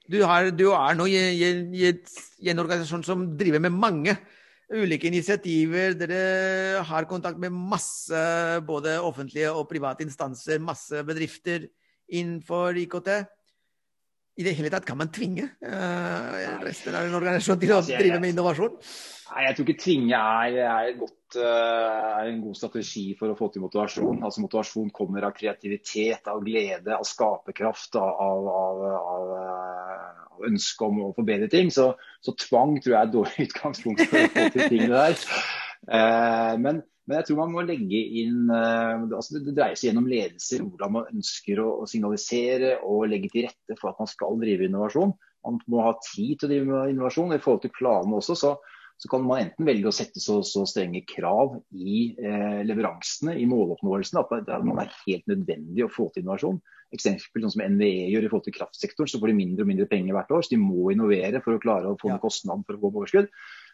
Du, 0.06 0.20
har, 0.28 0.52
du 0.54 0.68
er 0.70 0.98
nå 0.98 1.08
i, 1.10 1.18
i, 1.18 1.52
i, 1.82 1.92
i, 1.92 2.50
en 2.52 2.62
organisasjon 2.62 3.06
som 3.06 3.24
driver 3.38 3.62
med 3.66 3.74
mange 3.74 4.14
ulike 4.70 5.10
initiativer. 5.10 5.96
Dere 5.98 6.84
har 6.86 7.10
kontakt 7.10 7.42
med 7.42 7.54
masse 7.54 8.22
både 8.66 9.00
offentlige 9.02 9.54
og 9.54 9.68
private 9.70 10.06
instanser, 10.06 10.62
masse 10.62 11.02
bedrifter 11.06 11.68
innenfor 12.14 12.78
IKT 12.86 13.10
i 14.36 14.44
det 14.44 14.56
hele 14.58 14.72
tatt 14.72 14.86
kan 14.88 14.98
man 15.00 15.12
tvinge 15.16 15.48
uh, 15.64 16.64
resten 16.64 16.96
av 16.96 17.06
en 17.08 17.18
organisasjon 17.18 17.60
til 17.62 17.72
å 17.72 17.78
altså, 17.80 18.00
drive 18.00 18.20
med 18.20 18.34
innovasjon? 18.34 18.74
Nei, 19.32 19.44
Jeg 19.48 19.56
tror 19.56 19.70
ikke 19.70 19.84
tvinge 19.84 20.18
er, 20.20 20.58
er, 20.66 20.90
godt, 21.00 21.38
uh, 21.40 22.20
er, 22.20 22.30
en 22.30 22.42
god 22.44 22.58
strategi 22.60 23.06
for 23.20 23.32
å 23.32 23.38
få 23.40 23.50
til 23.54 23.64
motivasjon. 23.64 24.22
Altså 24.28 24.44
Motivasjon 24.44 24.92
kommer 24.96 25.26
av 25.28 25.34
kreativitet, 25.38 26.28
av 26.32 26.44
glede, 26.44 26.94
av 26.96 27.08
skaperkraft, 27.08 27.96
av, 28.00 28.12
av, 28.26 28.50
av, 28.52 28.84
av 29.16 29.32
eh, 29.40 30.50
ønske 30.52 30.88
om 30.88 31.02
å 31.08 31.14
forbedre 31.18 31.50
ting. 31.52 31.72
Så, 31.74 31.94
så, 32.24 32.36
tvang 32.46 32.78
tror 32.80 32.94
jeg 32.94 33.00
er 33.00 33.10
et 33.10 33.16
dårlig 33.16 33.46
utgangspunkt 33.50 34.04
for 34.06 34.20
å 34.20 34.34
få 34.36 34.50
til 34.56 34.76
tingene 34.76 35.06
der. 35.08 35.26
Uh, 35.86 36.54
men 36.62 36.84
men 37.06 37.20
jeg 37.20 37.28
tror 37.28 37.40
man 37.44 37.54
må 37.54 37.64
legge 37.66 38.00
inn 38.22 38.50
uh, 38.50 39.06
altså 39.14 39.38
Det 39.38 39.54
dreier 39.54 39.78
seg 39.78 39.92
gjennom 39.92 40.08
ledelse, 40.10 40.58
hvordan 40.64 40.94
man 40.96 41.10
ønsker 41.14 41.62
å, 41.62 41.68
å, 41.84 41.90
signalisere 41.90 42.80
og 42.82 43.10
legge 43.12 43.30
til 43.34 43.46
rette 43.46 43.78
for 43.78 43.92
at 43.92 44.00
man 44.02 44.10
skal 44.10 44.40
drive 44.42 44.66
innovasjon. 44.66 45.14
Man 45.46 45.60
må 45.70 45.84
ha 45.86 45.94
tid 46.02 46.40
til 46.40 46.48
å 46.48 46.52
drive 46.52 46.70
med 46.72 46.96
innovasjon. 46.96 47.36
I 47.36 47.42
forhold 47.44 47.62
til 47.68 47.76
planene 47.76 48.18
også, 48.18 48.38
så, 48.42 48.56
så 48.98 49.12
kan 49.12 49.26
man 49.28 49.44
enten 49.44 49.70
velge 49.70 49.92
å 49.92 49.94
sette 49.94 50.24
så, 50.24 50.40
så 50.48 50.66
strenge 50.66 51.04
krav 51.06 51.60
i 51.78 52.16
eh, 52.18 52.64
leveransene, 52.66 53.36
i 53.38 53.46
måloppnåelsen, 53.50 54.24
at 54.24 54.34
det, 54.48 54.58
man 54.66 54.82
er 54.82 54.96
helt 55.04 55.30
nødvendig 55.30 55.86
å 55.86 55.92
få 55.94 56.08
til 56.10 56.26
innovasjon. 56.26 56.58
Eksempel 56.96 57.46
sånn 57.46 57.54
som 57.54 57.66
NVE 57.76 58.10
gjør 58.16 58.26
i 58.26 58.32
forhold 58.32 58.48
til 58.48 58.58
kraftsektoren, 58.58 59.12
så 59.12 59.22
får 59.22 59.30
de 59.30 59.38
mindre 59.44 59.66
og 59.66 59.70
mindre 59.70 59.88
penger 59.92 60.18
hvert 60.18 60.34
år. 60.34 60.42
Så 60.42 60.56
de 60.56 60.62
må 60.64 60.90
innovere 60.94 61.44
for 61.46 61.54
å 61.54 61.62
klare 61.62 61.92
å 61.92 62.00
få 62.02 62.10
ned 62.10 62.24
kostnaden 62.24 62.66
for 62.66 62.80
å 62.80 62.82
få 62.82 62.92
overskudd. 62.96 63.30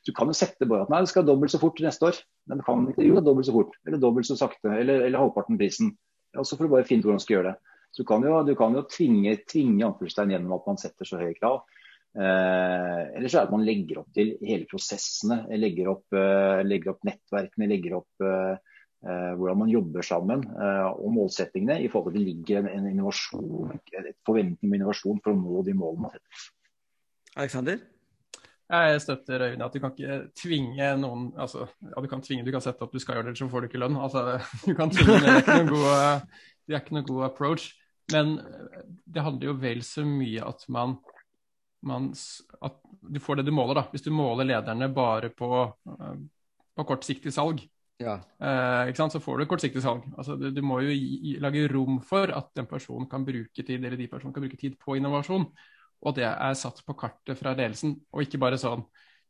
Du 0.07 0.13
kan 0.17 0.29
jo 0.31 0.33
sette 0.37 0.65
bare 0.65 0.87
at 0.87 0.93
nei, 0.93 1.03
det 1.03 1.11
skal 1.11 1.25
dobbelt 1.27 1.53
så 1.53 1.59
fort 1.61 1.81
neste 1.83 2.07
år. 2.09 2.21
Men 2.49 2.61
du 2.61 2.65
kan 2.65 2.87
ikke 2.89 3.05
jo 3.05 3.21
dobbelt 3.21 3.49
så 3.49 3.53
fort, 3.55 3.75
eller 3.85 4.01
dobbelt 4.01 4.29
så 4.29 4.37
sakte, 4.39 4.71
eller, 4.73 5.05
eller 5.05 5.21
halvparten 5.21 5.59
prisen. 5.61 5.93
Og 6.37 6.47
så 6.47 6.57
får 6.57 6.67
du 6.67 6.73
bare 6.73 6.87
finne 6.87 7.03
ut 7.03 7.09
hvordan 7.09 7.21
du 7.21 7.25
skal 7.25 7.37
gjøre 7.37 7.51
det. 7.51 7.75
Så 7.91 8.03
du 8.03 8.07
kan 8.07 8.23
jo, 8.23 8.39
du 8.47 8.55
kan 8.55 8.75
jo 8.77 8.85
tvinge, 8.87 9.35
tvinge 9.51 9.85
anførselstegn 9.85 10.33
gjennom 10.35 10.55
at 10.55 10.67
man 10.69 10.79
setter 10.79 11.07
så 11.07 11.19
høye 11.19 11.35
krav. 11.37 11.61
Eh, 12.11 13.01
eller 13.15 13.31
så 13.31 13.37
er 13.37 13.45
det 13.45 13.47
at 13.49 13.53
man 13.53 13.65
legger 13.67 14.01
opp 14.01 14.09
til 14.15 14.33
hele 14.47 14.67
prosessene. 14.71 15.41
Legger 15.59 15.91
opp, 15.93 16.05
eh, 16.15 16.63
legger 16.65 16.95
opp 16.95 17.07
nettverkene, 17.07 17.69
legger 17.71 17.99
opp 18.01 18.27
eh, 18.27 18.53
eh 19.01 19.31
hvordan 19.33 19.63
man 19.63 19.71
jobber 19.73 20.05
sammen 20.05 20.43
eh, 20.45 20.89
og 20.91 21.13
målsettingene 21.15 21.79
i 21.81 21.89
forhold 21.91 22.13
til 22.13 22.21
at 22.21 22.25
det 22.25 22.33
ligger 22.33 22.59
en, 22.61 22.69
en 22.69 22.91
innovasjon, 22.91 23.79
et 23.97 24.19
forventning 24.27 24.69
med 24.69 24.81
innovasjon 24.81 25.23
for 25.23 25.33
å 25.33 25.39
nå 25.39 25.63
de 25.67 25.75
målene 25.77 26.07
man 26.07 26.15
setter. 26.15 26.51
Alexander? 27.35 27.81
Jeg 28.71 29.01
støtter 29.03 29.43
Øyvind 29.47 29.63
at 29.65 29.73
du 29.73 29.81
kan 29.83 29.91
ikke 29.91 30.17
tvinge 30.39 30.85
noen 31.01 31.25
altså, 31.35 31.65
ja, 31.83 32.01
Du 32.01 32.07
kan 32.07 32.21
tvinge, 32.23 32.45
du 32.47 32.51
kan 32.53 32.63
sette 32.63 32.85
opp 32.85 32.93
du 32.93 33.01
skal 33.03 33.17
gjøre 33.17 33.31
det, 33.31 33.37
så 33.39 33.49
får 33.51 33.65
du 33.65 33.67
ikke 33.67 33.81
lønn. 33.81 33.97
Altså, 33.99 34.37
du 34.67 34.73
kan 34.77 34.93
tvinge, 34.93 35.19
Det 35.19 35.31
er 35.31 35.41
ikke 35.41 35.57
noen 35.59 35.73
god, 35.73 36.37
det 36.67 36.75
er 36.75 36.83
ikke 36.83 36.95
noen 36.95 37.09
god 37.09 37.25
approach. 37.27 37.71
Men 38.11 38.37
det 39.07 39.25
handler 39.25 39.51
jo 39.51 39.57
vel 39.59 39.83
så 39.87 40.05
mye 40.07 40.45
at 40.47 40.63
man, 40.71 40.95
man 41.87 42.09
at 42.63 42.79
du 43.01 43.19
får 43.23 43.41
det 43.41 43.45
du 43.49 43.53
måler. 43.55 43.81
da. 43.81 43.85
Hvis 43.91 44.07
du 44.07 44.11
måler 44.15 44.47
lederne 44.47 44.89
bare 44.95 45.31
på, 45.35 45.51
på 46.75 46.87
kortsiktig 46.87 47.33
salg, 47.35 47.63
ja. 47.99 48.17
eh, 48.39 48.93
så 48.95 49.19
får 49.19 49.39
du 49.39 49.49
kortsiktig 49.51 49.83
salg. 49.83 50.07
Altså, 50.15 50.35
du, 50.39 50.49
du, 50.51 50.63
må 50.63 50.79
jo 50.85 50.95
gi, 50.95 51.35
lage 51.43 51.67
rom 51.71 51.99
for 52.07 52.31
at 52.31 52.51
den 52.55 52.71
personen 52.71 53.09
kan 53.11 53.27
bruke 53.27 53.63
tid, 53.63 53.83
eller 53.83 53.99
de 53.99 54.07
personene 54.11 54.35
kan 54.35 54.47
bruke 54.47 54.59
tid 54.59 54.79
på 54.79 54.95
innovasjon 54.99 55.47
og 56.01 56.17
det 56.17 56.25
er 56.27 56.57
satt 56.57 56.81
på 56.85 56.95
kartet 56.97 57.37
fra 57.39 57.53
ledelsen. 57.57 57.95
Og 58.11 58.25
ikke 58.25 58.41
bare 58.41 58.59
sånn 58.61 58.83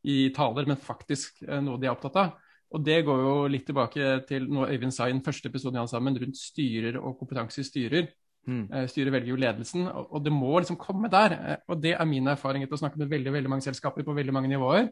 i 0.08 0.30
taler, 0.34 0.66
men 0.66 0.80
faktisk 0.80 1.44
eh, 1.46 1.60
noe 1.62 1.78
de 1.80 1.88
er 1.88 1.94
opptatt 1.94 2.18
av. 2.18 2.32
Og 2.72 2.80
det 2.84 3.02
går 3.04 3.20
jo 3.20 3.34
litt 3.52 3.66
tilbake 3.68 4.16
til 4.28 4.48
noe 4.50 4.70
Øyvind 4.72 4.94
sa 4.94 5.06
i 5.08 5.12
den 5.12 5.22
første 5.24 5.50
episoden 5.50 5.82
han 5.82 5.90
sammen, 5.90 6.16
rundt 6.18 6.40
styrer 6.40 6.96
og 7.00 7.18
kompetanse 7.20 7.60
i 7.60 7.68
styrer. 7.68 8.08
Mm. 8.48 8.64
Eh, 8.72 8.88
styret 8.90 9.14
velger 9.14 9.34
jo 9.34 9.38
ledelsen, 9.38 9.86
og 9.86 10.18
det 10.24 10.32
må 10.34 10.56
liksom 10.56 10.80
komme 10.80 11.10
der. 11.12 11.36
Eh, 11.36 11.62
og 11.68 11.82
det 11.84 11.94
er 11.94 12.08
min 12.08 12.32
erfaring 12.32 12.64
etter 12.64 12.78
å 12.78 12.82
snakke 12.82 13.00
med 13.02 13.12
veldig, 13.12 13.34
veldig 13.36 13.52
mange 13.52 13.66
selskaper 13.68 14.06
på 14.06 14.16
veldig 14.16 14.34
mange 14.34 14.50
nivåer. 14.50 14.88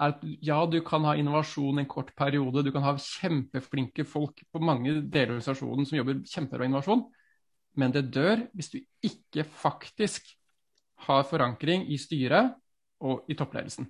er 0.00 0.14
at 0.14 0.24
Ja, 0.40 0.64
du 0.66 0.80
kan 0.80 1.04
ha 1.04 1.14
innovasjon 1.14 1.78
en 1.78 1.86
kort 1.86 2.14
periode, 2.16 2.64
du 2.64 2.72
kan 2.72 2.82
ha 2.82 2.96
kjempeflinke 2.96 4.06
folk 4.08 4.40
på 4.50 4.58
mange 4.58 5.02
deler 5.02 5.34
av 5.34 5.36
organisasjonen 5.36 5.86
som 5.86 5.98
jobber 5.98 6.24
kjempebra 6.24 6.64
innovasjon, 6.64 7.04
men 7.76 7.92
det 7.92 8.10
dør 8.12 8.48
hvis 8.56 8.70
du 8.72 8.78
ikke 9.04 9.44
faktisk 9.44 10.32
har 11.06 11.26
forankring 11.28 11.88
i 11.92 11.98
styret 12.00 12.54
og 13.02 13.26
i 13.30 13.36
toppledelsen. 13.38 13.88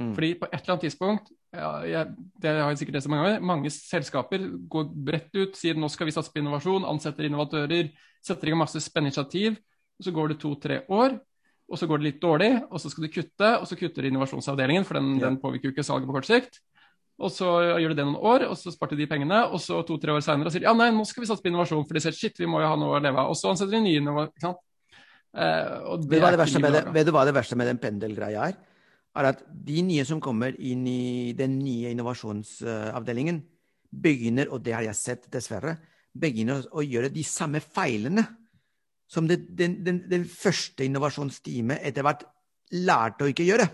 Mm. 0.00 0.14
Fordi 0.16 0.34
på 0.40 0.48
et 0.48 0.60
eller 0.60 0.74
annet 0.74 0.86
tidspunkt 0.86 1.32
ja, 1.50 1.70
jeg, 1.84 2.12
det 2.40 2.52
har 2.54 2.70
jeg 2.70 2.78
sikkert 2.80 3.00
lest 3.00 3.10
mange 3.10 3.24
ganger, 3.26 3.42
mange 3.50 3.72
selskaper 3.74 4.44
går 4.70 4.86
bredt 5.08 5.34
ut, 5.34 5.56
sier 5.58 5.74
nå 5.76 5.90
skal 5.90 6.06
vi 6.06 6.14
satse 6.14 6.30
på 6.32 6.38
innovasjon, 6.40 6.86
ansetter 6.86 7.26
innovatører, 7.26 7.90
setter 8.22 8.48
i 8.48 8.54
gang 8.54 8.62
masse 8.62 8.80
spennende 8.84 9.10
initiativ. 9.10 9.58
Så 10.00 10.14
går 10.16 10.30
det 10.30 10.38
to-tre 10.40 10.78
år, 10.88 11.18
og 11.68 11.78
så 11.78 11.88
går 11.90 12.00
det 12.00 12.06
litt 12.06 12.22
dårlig, 12.22 12.52
og 12.70 12.80
så 12.80 12.88
skal 12.88 13.04
du 13.04 13.10
kutte, 13.12 13.50
og 13.58 13.66
så 13.68 13.76
kutter 13.76 14.06
innovasjonsavdelingen, 14.08 14.86
for 14.88 14.96
den, 14.96 15.10
ja. 15.18 15.26
den 15.26 15.36
påvirker 15.42 15.68
jo 15.68 15.74
ikke 15.74 15.84
salget 15.84 16.08
på 16.08 16.16
kort 16.16 16.30
sikt. 16.30 16.62
Og 17.20 17.28
så 17.34 17.50
gjør 17.82 17.92
de 17.92 17.98
det 17.98 18.06
noen 18.08 18.16
år, 18.30 18.46
og 18.48 18.56
så 18.56 18.72
sparte 18.72 18.96
de 18.96 19.10
pengene, 19.10 19.42
og 19.50 19.60
så 19.60 19.82
to-tre 19.84 20.14
år 20.14 20.24
seinere 20.24 20.54
sier 20.54 20.64
de 20.64 20.70
ja, 20.70 20.72
nei, 20.78 20.88
nå 20.94 21.04
skal 21.04 21.26
vi 21.26 21.28
satse 21.28 21.44
på 21.44 21.50
innovasjon, 21.50 21.84
for 21.84 21.98
de 21.98 22.02
ser 22.06 22.16
shit, 22.16 22.38
vi 22.40 22.48
må 22.48 22.62
jo 22.62 22.70
ha 22.70 22.78
noe 22.80 22.96
å 22.96 23.02
leve 23.02 23.20
av. 23.20 23.34
Og 23.34 23.36
så 23.36 23.50
ansetter 23.52 23.76
de 23.76 23.82
nye 23.84 24.00
innovatører. 24.00 24.56
Uh, 25.30 25.96
vet, 26.10 26.24
du 26.26 26.64
det, 26.66 26.82
vet 26.90 27.06
du 27.06 27.12
hva 27.14 27.22
det 27.28 27.36
verste 27.36 27.58
med 27.58 27.68
den 27.70 27.78
pendelgreia 27.82 28.48
er? 28.50 28.58
Er 29.18 29.28
at 29.32 29.44
de 29.46 29.82
nye 29.86 30.04
som 30.06 30.20
kommer 30.22 30.54
inn 30.58 30.82
i 30.86 31.32
den 31.38 31.58
nye 31.62 31.90
innovasjonsavdelingen, 31.94 33.40
begynner, 33.90 34.50
og 34.54 34.62
det 34.62 34.74
har 34.76 34.86
jeg 34.86 34.98
sett 34.98 35.26
dessverre, 35.34 35.76
begynner 36.14 36.62
å 36.74 36.82
gjøre 36.82 37.10
de 37.14 37.24
samme 37.26 37.62
feilene 37.62 38.22
som 39.10 39.26
det, 39.26 39.40
den, 39.58 39.80
den, 39.86 40.04
den, 40.10 40.24
første 40.30 40.86
innovasjonsteamet 40.86 41.82
etter 41.86 42.06
hvert 42.06 42.22
lærte 42.78 43.26
å 43.26 43.30
ikke 43.30 43.46
gjøre. 43.46 43.66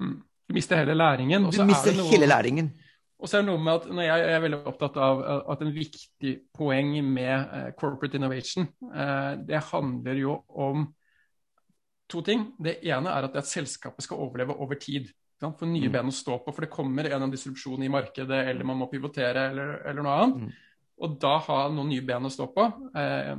Mm. 0.00 0.14
Du 0.48 0.56
mister 0.56 0.80
hele 0.80 0.96
læringen. 0.96 1.50
du 1.52 1.60
mister 1.68 1.94
noe... 1.96 2.08
hele 2.10 2.28
læringen. 2.28 2.72
Og 3.20 3.28
så 3.28 3.36
er 3.36 3.42
det 3.42 3.50
noe 3.50 3.60
med 3.60 3.74
at 3.74 3.88
når 3.92 4.06
jeg, 4.06 4.28
er 4.32 4.42
veldig 4.44 4.58
opptatt 4.70 4.96
av 5.04 5.20
at 5.52 5.62
en 5.64 5.72
viktig 5.74 6.32
poeng 6.56 6.94
med 7.04 7.52
uh, 7.52 7.68
corporate 7.76 8.16
innovation, 8.16 8.68
uh, 8.94 9.36
det 9.44 9.60
handler 9.68 10.20
jo 10.22 10.38
om 10.48 10.86
to 12.10 12.22
ting. 12.26 12.48
Det 12.58 12.78
ene 12.88 13.12
er 13.12 13.28
at, 13.28 13.36
at 13.36 13.48
selskapet 13.48 14.06
skal 14.06 14.22
overleve 14.24 14.56
over 14.56 14.80
tid. 14.80 15.12
For 15.40 15.64
nye 15.68 15.88
mm. 15.88 15.92
ben 15.94 16.10
å 16.10 16.14
stå 16.14 16.40
på. 16.44 16.52
For 16.52 16.66
det 16.66 16.72
kommer 16.72 17.08
en 17.08 17.30
disrupsjon 17.32 17.84
i 17.84 17.92
markedet, 17.92 18.42
eller 18.50 18.66
man 18.68 18.80
må 18.80 18.90
pivotere, 18.90 19.46
eller, 19.52 19.76
eller 19.88 20.04
noe 20.04 20.16
annet. 20.24 20.42
Mm. 20.42 20.88
Og 21.00 21.14
da 21.20 21.36
ha 21.46 21.60
noen 21.72 21.92
nye 21.92 22.04
ben 22.04 22.28
å 22.28 22.32
stå 22.32 22.48
på. 22.56 22.66
Uh, 22.96 23.36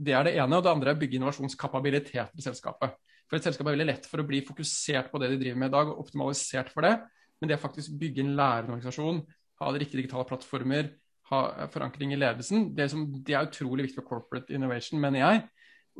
det 0.00 0.16
er 0.16 0.26
det 0.26 0.34
ene. 0.40 0.56
Og 0.56 0.64
det 0.64 0.72
andre 0.72 0.92
er 0.92 0.98
å 0.98 1.00
bygge 1.00 1.20
innovasjonskapabilitet 1.20 2.36
i 2.36 2.44
selskapet. 2.44 2.96
For 3.28 3.38
et 3.38 3.46
selskap 3.46 3.68
er 3.68 3.76
veldig 3.76 3.88
lett 3.92 4.08
for 4.10 4.22
å 4.22 4.26
bli 4.26 4.42
fokusert 4.42 5.12
på 5.12 5.20
det 5.22 5.30
de 5.32 5.40
driver 5.44 5.60
med 5.60 5.70
i 5.70 5.76
dag, 5.76 5.92
og 5.92 6.02
optimalisert 6.02 6.72
for 6.72 6.88
det. 6.88 6.96
Men 7.40 7.50
det 7.50 7.58
å 7.58 7.62
faktisk 7.62 7.94
bygge 8.00 8.24
en 8.24 8.34
lærende 8.38 8.76
organisasjon, 8.76 9.22
ha 9.60 9.70
de 9.72 9.80
riktige 9.82 10.02
digitale 10.02 10.28
plattformer, 10.28 10.90
ha 11.30 11.68
forankring 11.70 12.12
i 12.14 12.18
ledelsen, 12.18 12.70
det 12.74 12.86
er, 12.86 12.92
som, 12.92 13.06
det 13.24 13.36
er 13.36 13.48
utrolig 13.48 13.86
viktig 13.86 14.00
for 14.00 14.08
corporate 14.16 14.54
innovation, 14.54 15.00
mener 15.02 15.22
jeg. 15.22 15.42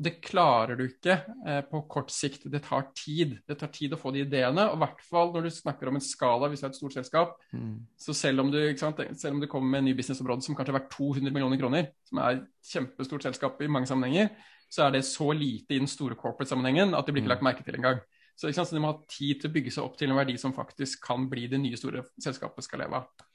Det 0.01 0.13
klarer 0.23 0.79
du 0.79 0.85
ikke 0.87 1.17
eh, 1.47 1.61
på 1.67 1.83
kort 1.91 2.13
sikt. 2.15 2.47
Det 2.49 2.63
tar 2.65 2.87
tid. 2.97 3.35
Det 3.47 3.57
tar 3.59 3.73
tid 3.75 3.93
å 3.93 3.99
få 4.01 4.13
de 4.15 4.23
ideene. 4.25 4.69
og 4.71 4.79
i 4.79 4.81
hvert 4.85 5.03
fall 5.05 5.33
når 5.35 5.49
du 5.49 5.51
snakker 5.53 5.91
om 5.91 5.99
en 5.99 6.05
skala, 6.05 6.49
hvis 6.49 6.63
du 6.63 6.67
er 6.69 6.71
et 6.71 6.79
stort 6.79 6.97
selskap. 6.97 7.35
Mm. 7.53 7.75
Så 8.01 8.15
selv 8.17 8.45
om, 8.45 8.53
du, 8.55 8.59
sant, 8.81 9.03
selv 9.21 9.37
om, 9.37 9.43
du, 9.43 9.49
kommer 9.51 9.75
med 9.75 9.83
en 9.83 9.91
ny 9.91 9.97
businessområde 9.99 10.47
som 10.47 10.57
kanskje 10.57 10.73
er 10.73 10.79
verdt 10.79 10.95
200 10.95 11.35
millioner 11.35 11.61
kroner, 11.61 11.91
som 12.09 12.23
er 12.23 12.39
et 12.39 12.71
kjempestort 12.71 13.29
selskap 13.29 13.61
i 13.61 13.71
mange 13.71 13.91
sammenhenger, 13.91 14.33
så 14.71 14.87
er 14.87 14.95
det 14.95 15.05
så 15.09 15.33
lite 15.35 15.75
i 15.75 15.83
den 15.83 15.91
store 15.91 16.17
corporate-sammenhengen 16.19 16.95
at 16.95 17.07
det 17.07 17.15
blir 17.15 17.25
ikke 17.25 17.33
mm. 17.33 17.37
lagt 17.37 17.49
merke 17.51 17.67
til 17.67 17.79
engang. 17.81 18.01
Så, 18.41 18.49
så, 18.57 18.65
de 18.73 18.81
må 18.81 18.95
ha 18.95 19.01
tid 19.11 19.43
til 19.43 19.51
å 19.51 19.53
bygge 19.53 19.73
seg 19.75 19.85
opp 19.85 19.99
til 20.01 20.09
en 20.09 20.17
verdi 20.17 20.39
som 20.41 20.55
faktisk 20.57 21.03
kan 21.05 21.27
bli 21.29 21.45
det 21.51 21.61
nye 21.61 21.77
store 21.77 22.07
selskapet 22.17 22.65
skal 22.65 22.81
leve 22.85 23.03
av. 23.03 23.27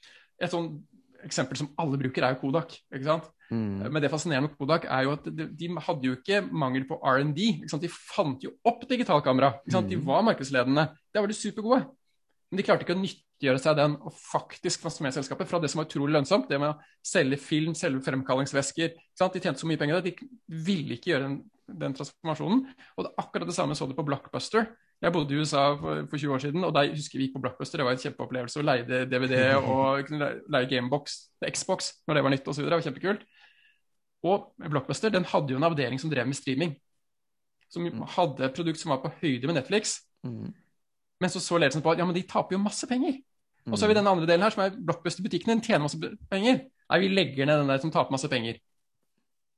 Et 0.42 0.50
sånn 0.50 0.72
eksempel 1.26 1.58
som 1.58 1.68
alle 1.80 1.98
bruker, 2.00 2.24
er 2.24 2.34
jo 2.34 2.40
Kodak. 2.42 2.74
ikke 2.90 3.06
sant? 3.06 3.28
Mm. 3.50 3.86
Men 3.94 4.02
det 4.02 4.10
fascinerende 4.10 4.50
med 4.50 4.56
Kodak 4.58 4.88
er 4.90 5.06
jo 5.06 5.14
at 5.14 5.28
de, 5.30 5.46
de 5.58 5.68
hadde 5.88 6.08
jo 6.08 6.16
ikke 6.18 6.40
mangel 6.50 6.86
på 6.88 6.98
R&D. 6.98 7.46
De 7.66 7.92
fant 7.92 8.42
jo 8.42 8.56
opp 8.66 8.82
digitalkamera. 8.90 9.54
Mm. 9.66 9.86
De 9.90 10.00
var 10.08 10.26
markedsledende. 10.26 10.88
Der 11.14 11.24
var 11.24 11.30
de 11.30 11.38
supergode. 11.38 11.84
Men 12.50 12.60
de 12.60 12.66
klarte 12.66 12.86
ikke 12.86 12.94
å 12.94 13.00
nyttiggjøre 13.00 13.62
seg 13.62 13.78
den 13.78 13.96
og 13.98 14.14
faktisk 14.14 14.84
transformere 14.84 15.16
selskapet 15.18 15.50
fra 15.50 15.58
det 15.62 15.70
som 15.72 15.80
var 15.80 15.88
utrolig 15.88 16.14
lønnsomt, 16.14 16.46
det 16.50 16.60
med 16.62 16.76
å 16.76 17.06
selge 17.06 17.40
film, 17.42 17.74
selge 17.74 18.04
fremkallingsvæsker. 18.06 18.94
De 19.18 19.42
tjente 19.42 19.62
så 19.62 19.70
mye 19.70 19.80
penger 19.80 19.98
at 19.98 20.06
de 20.06 20.14
ville 20.66 20.94
ikke 20.94 21.10
gjøre 21.12 21.26
den, 21.26 21.40
den 21.82 21.96
transformasjonen. 21.98 22.62
Og 22.94 23.08
det 23.08 23.14
akkurat 23.22 23.50
det 23.50 23.56
samme 23.56 23.78
så 23.78 23.88
du 23.90 23.96
på 23.98 24.06
Blockbuster 24.06 24.70
Jeg 25.02 25.12
bodde 25.12 25.34
i 25.34 25.38
USA 25.38 25.62
for, 25.76 26.06
for 26.08 26.16
20 26.16 26.34
år 26.34 26.40
siden, 26.40 26.64
og 26.64 26.72
da 26.72 26.86
husker 26.88 27.18
vi 27.18 27.26
gikk 27.26 27.34
på 27.36 27.42
Blockbuster. 27.44 27.80
Det 27.80 27.84
var 27.84 27.96
en 27.96 28.00
kjempeopplevelse 28.00 28.60
å 28.62 28.64
leie 28.64 29.00
DVD 29.10 29.34
og 29.60 30.06
kunne 30.08 30.30
leie 30.52 30.68
Gamebox, 30.70 31.18
Xbox 31.44 31.90
når 32.08 32.18
det 32.18 32.24
var 32.24 32.34
nytt 32.34 32.48
osv. 32.48 32.64
Det 32.64 32.78
var 32.78 32.86
kjempekult. 32.86 33.26
Og 34.26 34.48
Blockbuster 34.64 35.12
den 35.12 35.28
hadde 35.28 35.52
jo 35.52 35.60
en 35.60 35.68
avdeling 35.68 36.00
som 36.00 36.12
drev 36.12 36.28
med 36.28 36.38
streaming. 36.38 36.72
Som 37.68 37.84
mm. 37.84 38.06
hadde 38.16 38.48
et 38.48 38.56
produkt 38.56 38.80
som 38.80 38.94
var 38.94 39.02
på 39.04 39.12
høyde 39.20 39.50
med 39.50 39.58
Netflix. 39.60 39.98
Mm. 40.24 40.54
Men 41.20 41.32
så 41.32 41.44
så 41.44 41.60
ledelsen 41.60 41.84
på 41.84 41.92
at 41.92 42.00
ja, 42.00 42.08
men 42.08 42.16
de 42.16 42.24
taper 42.28 42.56
jo 42.56 42.64
masse 42.64 42.88
penger. 42.88 43.20
Mm. 43.66 43.72
Og 43.72 43.76
så 43.76 43.84
har 43.84 43.92
vi 43.92 43.98
den 44.00 44.08
andre 44.08 44.28
delen 44.28 44.46
her, 44.46 44.54
som 44.54 44.64
er 44.64 44.76
Blockbuster-butikken. 44.80 45.52
Den 45.52 45.64
tjener 45.64 45.84
masse 45.84 46.00
penger. 46.30 46.62
Nei, 46.86 46.98
vi 47.02 47.12
legger 47.12 47.48
ned 47.48 47.60
den 47.60 47.72
der 47.72 47.82
som 47.82 47.92
taper 47.92 48.14
masse 48.16 48.30
penger. 48.32 48.62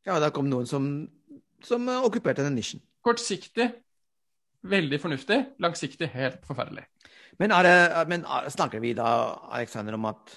Ja, 0.09 0.19
da 0.19 0.33
kom 0.35 0.49
noen 0.51 0.67
som, 0.67 0.89
som 1.63 1.87
okkuperte 2.01 2.43
den 2.43 2.57
nisjen. 2.59 2.83
Kortsiktig 3.05 3.71
veldig 4.63 5.01
fornuftig. 5.01 5.39
Langsiktig 5.63 6.11
helt 6.15 6.45
forferdelig. 6.47 6.85
Men, 7.39 7.55
det, 7.63 7.75
men 8.11 8.27
snakker 8.51 8.83
vi 8.83 8.95
da, 8.99 9.09
Alexander, 9.55 9.95
om 9.95 10.09
at 10.11 10.35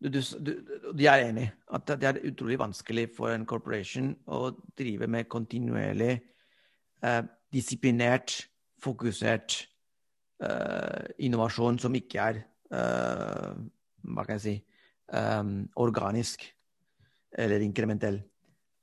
du, 0.00 0.20
du, 0.20 0.52
de 0.92 1.06
er 1.08 1.28
enig 1.28 1.46
at 1.72 1.88
det 1.88 2.08
er 2.08 2.20
utrolig 2.28 2.58
vanskelig 2.60 3.08
for 3.16 3.32
en 3.32 3.46
corporation 3.48 4.10
å 4.28 4.50
drive 4.76 5.08
med 5.08 5.28
kontinuerlig 5.32 6.12
eh, 7.04 7.22
disiplinert, 7.52 8.36
fokusert 8.84 9.56
eh, 10.44 11.08
innovasjon 11.24 11.80
som 11.80 11.96
ikke 11.96 12.28
er 12.28 12.42
eh, 12.76 13.56
hva 14.06 14.26
kan 14.26 14.36
jeg 14.36 14.44
si 14.44 14.56
um, 15.12 15.64
organisk 15.82 16.44
eller 17.36 17.64
inkrementell. 17.64 18.20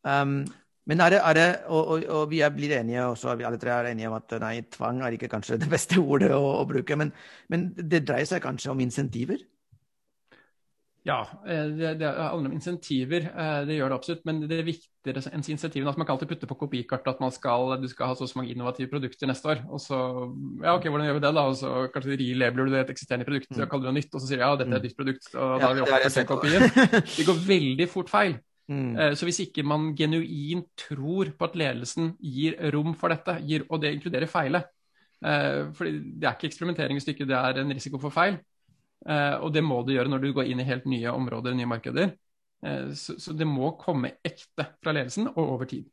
Um, 0.03 0.43
men 0.89 0.99
er 0.99 1.13
det, 1.13 1.19
er 1.23 1.37
det 1.37 1.47
og, 1.71 1.93
og, 1.93 2.05
og, 2.11 2.23
vi 2.31 2.41
blitt 2.51 2.75
enige 2.75 3.05
også, 3.13 3.37
vi 3.39 3.47
alle 3.47 3.59
tre 3.61 3.71
er 3.71 3.91
enige 3.93 4.09
om 4.11 4.17
at 4.17 4.35
nei, 4.43 4.57
tvang 4.73 4.99
er 5.01 5.15
ikke 5.15 5.31
kanskje 5.31 5.61
det 5.61 5.71
beste 5.71 6.01
ordet 6.01 6.33
å, 6.35 6.43
å 6.59 6.67
bruke, 6.67 6.97
men, 6.99 7.13
men, 7.53 7.71
det 7.77 8.03
dreier 8.07 8.27
seg 8.27 8.43
kanskje 8.43 8.73
om 8.73 8.83
insentiver? 8.83 9.45
Ja, 11.03 11.27
eh, 11.47 11.65
det, 11.75 11.97
det 11.99 12.09
handler 12.15 12.47
om 12.47 12.55
insentiver. 12.55 13.25
Eh, 13.27 13.65
det 13.67 13.75
gjør 13.75 13.91
det 13.91 13.95
absolutt. 13.97 14.21
Men 14.27 14.37
det 14.47 14.55
er 14.55 14.67
viktigere 14.67 15.23
enn 15.35 15.43
insentivene 15.51 15.91
at 15.91 15.97
man 15.99 16.07
kan 16.07 16.15
alltid 16.15 16.29
putte 16.31 16.47
på 16.47 16.55
kopikartet 16.61 17.09
at 17.11 17.19
man 17.19 17.33
skal, 17.35 17.73
du 17.81 17.89
skal 17.91 18.13
ha 18.13 18.15
så 18.15 18.29
mange 18.39 18.53
innovative 18.53 18.87
produkter 18.91 19.27
neste 19.27 19.51
år. 19.51 19.65
Og 19.67 19.83
så 19.83 19.99
ja, 20.63 20.77
ok, 20.77 20.87
hvordan 20.87 21.09
gjør 21.09 21.19
vi 21.19 21.25
det, 21.25 21.33
da? 21.35 21.43
Og 21.43 21.59
så 21.59 21.73
kanskje 21.91 22.19
relabler 22.23 22.71
du 22.71 22.75
det 22.75 22.85
et 22.85 22.95
eksisterende 22.95 23.27
produkt 23.27 23.51
og 23.51 23.67
kaller 23.67 23.83
det 23.83 23.91
noe 23.91 23.99
nytt, 23.99 24.15
og 24.15 24.23
så 24.23 24.29
sier 24.29 24.39
du 24.39 24.45
ja, 24.45 24.53
dette 24.61 24.71
er 24.71 24.79
et 24.79 24.87
nytt 24.87 25.01
produkt, 25.01 25.29
og 25.35 25.51
da 25.51 25.67
har 25.67 25.75
vi 25.75 25.83
oppført 25.83 26.19
den 26.21 26.31
kopien. 26.31 26.67
Det 27.17 27.27
går 27.27 27.45
veldig 27.51 27.89
fort 27.91 28.15
feil. 28.15 28.39
Mm. 28.71 28.95
Eh, 28.95 29.13
så 29.19 29.27
hvis 29.27 29.41
ikke 29.43 29.65
man 29.67 29.91
genuint 29.97 30.69
tror 30.79 31.33
på 31.35 31.49
at 31.49 31.57
ledelsen 31.59 32.13
gir 32.23 32.55
rom 32.73 32.95
for 32.99 33.11
dette, 33.11 33.35
gir, 33.43 33.65
og 33.69 33.81
det 33.83 33.91
inkluderer 33.97 34.31
feile 34.31 34.63
eh, 35.19 35.67
For 35.75 35.89
det 35.89 36.23
er 36.23 36.37
ikke 36.37 36.47
eksperimentering 36.47 36.99
hvis 36.99 37.09
det 37.09 37.27
er 37.27 37.59
en 37.59 37.75
risiko 37.75 37.99
for 37.99 38.13
feil. 38.13 38.39
Eh, 39.03 39.35
og 39.43 39.51
det 39.53 39.65
må 39.65 39.81
du 39.83 39.93
gjøre 39.95 40.11
når 40.11 40.23
du 40.23 40.31
går 40.37 40.47
inn 40.51 40.63
i 40.63 40.67
helt 40.69 40.87
nye 40.87 41.11
områder, 41.11 41.55
nye 41.57 41.69
markeder. 41.69 42.15
Så, 42.95 43.17
så 43.19 43.33
det 43.35 43.43
må 43.43 43.73
komme 43.75 44.13
ekte 44.23 44.63
fra 44.79 44.93
ledelsen 44.95 45.25
og 45.33 45.41
over 45.41 45.67
tid. 45.67 45.83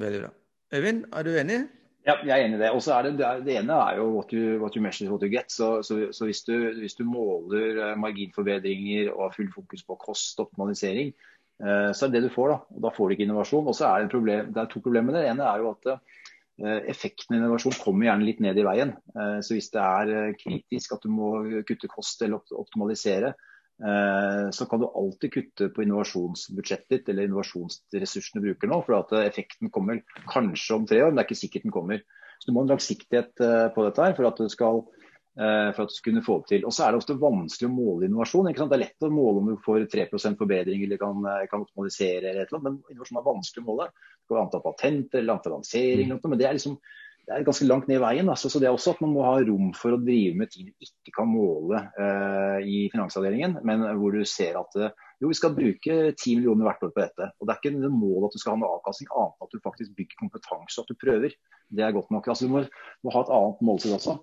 Veldig 0.00 0.22
bra. 0.22 0.30
Øyvind, 0.72 1.02
er 1.12 1.26
du 1.26 1.34
enig? 1.36 1.58
Ja, 2.06 2.14
jeg 2.24 2.32
er 2.32 2.46
enig 2.46 2.56
i 2.56 2.62
det. 2.62 2.70
Og 2.72 2.80
så 2.80 2.94
er 2.94 3.10
det, 3.10 3.18
det 3.44 3.58
ene 3.58 3.76
er 3.76 3.98
jo 3.98 4.06
what 4.14 4.32
you, 4.32 4.56
what 4.62 4.78
you 4.78 4.80
measure, 4.80 5.10
what 5.12 5.26
you 5.26 5.28
get. 5.28 5.52
Så, 5.52 5.82
så, 5.84 5.98
så 6.16 6.24
hvis, 6.24 6.40
du, 6.48 6.54
hvis, 6.78 6.96
du, 6.96 7.04
måler 7.04 7.98
marginforbedringer 8.00 9.10
og 9.12 9.26
har 9.26 9.34
full 9.36 9.52
fokus 9.52 9.84
på 9.84 9.98
kost 10.06 10.40
og 10.40 10.46
optimalisering, 10.46 11.12
så 11.56 12.06
er 12.06 12.12
det 12.12 12.20
det 12.20 12.28
du 12.28 12.34
får. 12.34 12.52
Da 12.52 12.76
og 12.76 12.84
da 12.84 12.92
får 12.92 13.08
du 13.08 13.16
ikke 13.16 13.26
innovasjon. 13.26 13.68
Og 13.70 13.76
så 13.76 13.88
er 13.88 14.04
det, 14.04 14.12
problem, 14.12 14.52
det 14.52 14.62
er 14.62 14.70
to 14.70 14.82
problemer 14.84 15.10
med 15.10 15.18
det. 15.18 15.26
Ene 15.30 15.48
er 15.48 15.62
jo 15.62 15.72
at 15.72 15.90
eh, 15.92 16.80
effekten 16.92 17.36
av 17.36 17.40
innovasjon 17.40 17.78
kommer 17.80 18.10
gjerne 18.10 18.28
litt 18.28 18.42
ned 18.44 18.60
i 18.60 18.66
veien. 18.66 18.94
Eh, 19.16 19.38
så 19.44 19.56
hvis 19.56 19.70
det 19.74 19.82
er 19.82 20.36
kritisk 20.40 20.96
at 20.96 21.06
du 21.06 21.12
må 21.12 21.30
kutte 21.68 21.90
kost 21.92 22.24
eller 22.26 22.56
optimalisere, 22.56 23.36
så 23.76 24.64
kan 24.64 24.80
du 24.80 24.86
alltid 24.88 25.34
kutte 25.34 25.66
på 25.68 25.82
innovasjonsbudsjettet 25.84 27.10
eller 27.12 27.26
innovasjonsressursene 27.26 28.40
du 28.40 28.46
bruker 28.46 28.70
nå. 28.72 28.78
For 28.86 28.96
at 28.96 29.10
effekten 29.18 29.68
kommer 29.68 29.98
kanskje 30.32 30.78
om 30.78 30.86
tre 30.88 31.02
år, 31.04 31.10
men 31.10 31.18
det 31.18 31.26
er 31.26 31.28
ikke 31.28 31.36
sikkert 31.42 31.66
den 31.66 31.74
kommer. 31.74 32.00
Så 32.40 32.48
du 32.48 32.54
må 32.54 32.62
ha 32.62 32.64
en 32.64 32.72
langsiktighet 32.72 33.34
på 33.74 33.84
dette 33.84 34.06
her 34.06 34.16
for 34.16 34.30
at 34.30 34.40
du 34.40 34.48
skal 34.48 34.80
Eh, 34.80 34.95
for 35.36 35.84
at 35.84 35.90
du 35.90 35.94
skal 35.96 36.12
kunne 36.12 36.24
få 36.24 36.38
det 36.40 36.48
til. 36.48 36.66
Og 36.68 36.72
så 36.72 36.86
er 36.86 36.92
det 36.92 37.00
ofte 37.02 37.16
vanskelig 37.20 37.68
å 37.68 37.74
måle 37.74 38.08
innovasjon. 38.08 38.48
Det 38.48 38.64
er 38.64 38.80
lett 38.80 39.04
å 39.04 39.12
måle 39.12 39.42
om 39.42 39.50
du 39.52 39.56
får 39.64 39.84
3% 39.92 40.38
forbedring 40.40 40.84
eller 40.86 41.00
kan, 41.00 41.24
eh, 41.28 41.46
kan 41.50 41.64
optimalisere, 41.66 42.30
eller 42.30 42.44
et 42.44 42.52
eller 42.52 42.62
annet, 42.62 42.68
men 42.70 42.94
innovasjon 42.94 43.20
er 43.20 43.26
vanskelig 43.26 43.64
å 43.64 43.66
måle. 43.66 43.88
Det 43.92 44.32
kan 44.32 44.46
antall 44.46 44.64
patenter 44.64 45.20
eller 45.20 45.36
antall 45.36 45.58
lanseringer, 45.58 46.16
mm. 46.16 46.30
men 46.30 46.40
det 46.40 46.48
er, 46.48 46.56
liksom, 46.56 46.78
det 47.26 47.34
er 47.34 47.44
ganske 47.44 47.68
langt 47.68 47.90
ned 47.90 47.98
i 48.00 48.04
veien. 48.06 48.30
Altså. 48.32 48.48
Så 48.48 48.62
det 48.62 48.70
er 48.70 48.76
også 48.76 48.94
at 48.96 49.02
man 49.04 49.12
må 49.12 49.26
ha 49.26 49.34
rom 49.44 49.74
for 49.76 49.92
å 49.92 50.00
drive 50.00 50.38
med 50.40 50.52
ting 50.54 50.70
du 50.70 50.88
ikke 50.88 51.18
kan 51.18 51.28
måle 51.28 51.82
uh, 51.98 52.58
i 52.64 52.86
finansavdelingen, 52.94 53.58
men 53.66 53.84
hvor 54.00 54.16
du 54.16 54.24
ser 54.24 54.56
at 54.56 54.80
uh, 54.80 54.88
jo, 55.20 55.30
vi 55.30 55.36
skal 55.38 55.54
bruke 55.56 55.94
10 56.12 56.38
millioner 56.38 56.68
hvert 56.68 56.88
år 56.88 56.94
på 56.94 57.02
dette. 57.02 57.28
Og 57.40 57.48
Det 57.48 57.54
er 57.54 57.60
ikke 57.60 57.92
målet 57.92 58.28
at 58.28 58.36
du 58.36 58.42
skal 58.42 58.54
ha 58.54 58.62
noe 58.62 58.72
avkastning, 58.78 59.12
annet 59.12 59.36
enn 59.36 59.48
at 59.48 59.54
du 59.54 59.64
faktisk 59.64 59.94
bygger 60.00 60.22
kompetanse 60.22 60.80
og 60.80 60.84
at 60.84 60.92
du 60.92 61.00
prøver. 61.00 61.36
Det 61.76 61.84
er 61.84 61.94
godt 61.96 62.12
nok. 62.14 62.28
Altså, 62.28 62.46
du 62.46 62.52
må, 62.52 62.64
må 63.04 63.14
ha 63.14 63.22
et 63.24 63.32
annet 63.36 63.62
målsett 63.64 63.96
også. 63.96 64.18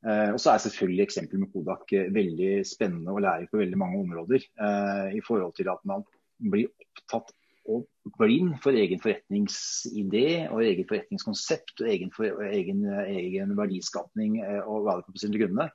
Eh, 0.00 0.30
og 0.32 0.40
så 0.40 0.54
er 0.54 0.62
selvfølgelig 0.64 1.04
eksempelet 1.04 1.42
med 1.42 1.50
Kodak 1.52 1.92
eh, 1.92 2.08
veldig 2.14 2.52
spennende 2.68 3.12
og 3.12 3.20
lærer 3.24 3.50
på 3.50 3.60
veldig 3.60 3.78
mange 3.80 4.00
områder. 4.00 4.46
Eh, 4.66 5.18
I 5.18 5.22
forhold 5.26 5.52
til 5.58 5.68
at 5.72 5.84
man 5.84 6.06
blir 6.40 6.70
opptatt 6.70 7.34
og 7.70 7.84
blind 8.16 8.54
for 8.64 8.74
egen 8.74 9.02
forretningsidé 9.02 10.48
og 10.48 10.64
egen 10.64 10.86
forretningskonsept 10.88 11.84
og 11.84 11.90
egen, 11.92 12.08
for, 12.14 12.40
egen, 12.48 12.80
egen 13.04 13.52
verdiskapning 13.58 14.40
og 14.64 14.86
hva 14.86 14.96
det 14.98 15.12
på 15.12 15.20
sine 15.20 15.38
grunner. 15.38 15.68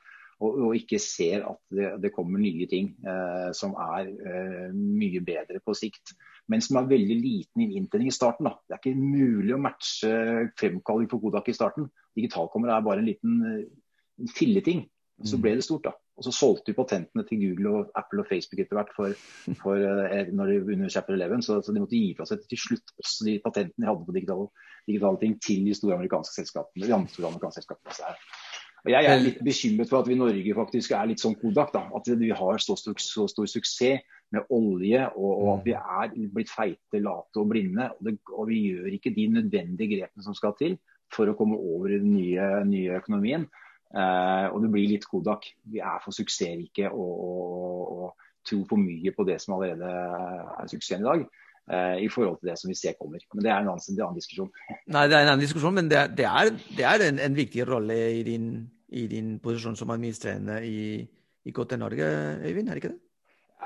Og, 0.44 0.58
og, 0.66 0.72
ikke 0.76 1.00
ser 1.00 1.46
at 1.48 1.62
det, 1.72 1.92
det 2.04 2.12
kommer 2.16 2.42
nye 2.42 2.66
ting 2.68 2.90
eh, 3.08 3.52
som 3.56 3.76
er 3.80 4.10
eh, 4.10 4.74
mye 4.76 5.22
bedre 5.24 5.62
på 5.64 5.76
sikt. 5.78 6.12
Men 6.52 6.62
som 6.62 6.82
er 6.82 6.90
veldig 6.90 7.16
liten 7.22 7.64
inntjening 7.70 8.12
i 8.12 8.16
starten. 8.16 8.50
Da. 8.50 8.58
Det 8.66 8.76
er 8.76 8.82
ikke 8.82 9.00
mulig 9.00 9.56
å 9.56 9.62
matche 9.62 10.12
fremkalling 10.60 11.08
for 11.12 11.24
Kodak 11.24 11.48
i 11.50 11.56
starten. 11.56 11.88
Digitalkamera 12.18 12.78
er 12.78 12.86
bare 12.90 13.02
en 13.02 13.08
liten 13.08 13.40
en 13.46 13.64
filleting. 14.36 14.86
Så 15.24 15.38
mm. 15.38 15.44
ble 15.46 15.54
det 15.56 15.64
stort, 15.64 15.86
da. 15.88 15.94
Og 16.16 16.24
så 16.24 16.32
solgte 16.32 16.72
vi 16.72 16.78
patentene 16.78 17.24
til 17.28 17.40
Google 17.42 17.72
og 17.76 17.98
Apple 18.00 18.24
og 18.24 18.30
Facebook 18.30 18.62
etter 18.64 18.78
hvert 18.78 18.92
for, 18.96 19.16
for 19.60 19.80
uh, 19.80 20.32
når 20.32 20.52
de 20.52 20.76
under 20.76 20.92
Chapter 20.92 21.16
11. 21.16 21.44
Så, 21.44 21.60
så, 21.64 21.76
de 21.76 21.84
måtte 21.84 22.00
gi 22.00 22.14
fra 22.16 22.28
seg 22.28 22.44
til 22.52 22.62
slutt 22.62 22.94
også 23.02 23.28
de 23.28 23.36
patentene 23.44 23.84
de 23.84 23.90
hadde 23.90 24.08
på 24.08 24.16
digitale, 24.16 24.48
digitale 24.88 25.22
ting 25.24 25.38
til 25.44 25.68
de 25.68 25.76
store 25.76 25.98
amerikanske 26.00 26.40
selskapene. 26.40 26.88
De 26.88 26.96
andre 26.96 27.12
store 27.12 27.32
amerikanske 27.32 27.64
selskapene. 27.64 28.16
Og 28.86 28.92
Jeg 28.94 29.10
er 29.10 29.24
litt 29.24 29.40
bekymret 29.42 29.90
for 29.90 30.04
at 30.04 30.08
vi 30.08 30.14
i 30.14 30.20
Norge 30.20 30.56
faktisk 30.56 30.94
er 30.94 31.08
litt 31.10 31.24
sånn 31.24 31.36
Kodak. 31.40 31.72
da, 31.74 31.88
At 31.98 32.10
vi 32.22 32.30
har 32.38 32.62
så 32.62 32.76
stor, 32.78 33.00
så 33.02 33.26
stor 33.32 33.50
suksess 33.50 34.04
med 34.36 34.52
olje, 34.54 35.02
og, 35.16 35.32
og, 35.32 35.48
at 35.56 35.66
vi 35.66 35.74
er 35.76 36.12
blitt 36.34 36.52
feite, 36.52 37.02
late 37.02 37.42
og 37.42 37.50
blinde. 37.50 37.90
Og, 37.96 38.04
det, 38.06 38.18
og, 38.30 38.46
vi 38.52 38.62
gjør 38.70 38.94
ikke 38.94 39.14
de 39.16 39.28
nødvendige 39.40 39.98
grepene 39.98 40.26
som 40.26 40.38
skal 40.38 40.54
til 40.60 40.78
for 41.14 41.30
å 41.30 41.36
komme 41.38 41.58
over 41.58 41.92
i 41.92 42.00
den 42.02 42.14
nye, 42.14 42.50
nye 42.70 43.00
økonomien. 43.02 43.48
Uh, 43.94 44.52
og 44.52 44.60
det 44.64 44.72
blir 44.74 44.92
litt 44.92 45.08
Kodak. 45.08 45.48
Vi 45.72 45.82
er 45.84 46.00
for 46.04 46.16
suksessrike 46.16 46.90
og, 46.92 47.16
og, 47.30 47.82
og, 47.96 48.30
tror 48.46 48.66
for 48.70 48.78
mye 48.78 49.10
på 49.10 49.24
det 49.26 49.40
som 49.42 49.56
allerede 49.56 49.90
er 49.90 50.68
suksessen 50.70 51.02
i 51.02 51.08
dag. 51.08 51.24
Uh, 51.66 51.96
I 51.98 52.10
forhold 52.14 52.38
til 52.42 52.52
det 52.52 52.60
som 52.62 52.70
vi 52.70 52.78
ser 52.78 52.98
kommer. 53.00 53.24
Men 53.34 53.46
det 53.46 53.52
er 53.52 53.64
en 53.64 53.72
annen, 53.72 53.86
en 53.90 54.02
annen 54.06 54.20
diskusjon. 54.20 54.52
Nei, 54.94 55.08
det 55.10 55.18
er 55.18 55.26
en 55.26 55.32
annen 55.34 55.46
diskusjon, 55.46 55.78
men 55.78 55.90
det 55.90 56.04
det 56.20 56.28
er, 56.30 56.52
det 56.78 56.86
er 56.86 57.08
en, 57.08 57.22
en, 57.26 57.38
viktig 57.38 57.66
rolle 57.70 57.98
i 58.20 58.22
din, 58.28 58.52
i 58.94 59.08
din 59.10 59.36
posisjon 59.42 59.78
som 59.80 59.94
administrerende 59.96 60.60
i, 60.68 61.02
i 61.46 61.56
KT 61.56 61.80
Norge, 61.82 62.12
Øyvind, 62.46 62.70
er 62.70 62.78
det 62.78 62.84
ikke 62.84 62.94
det? 62.94 63.05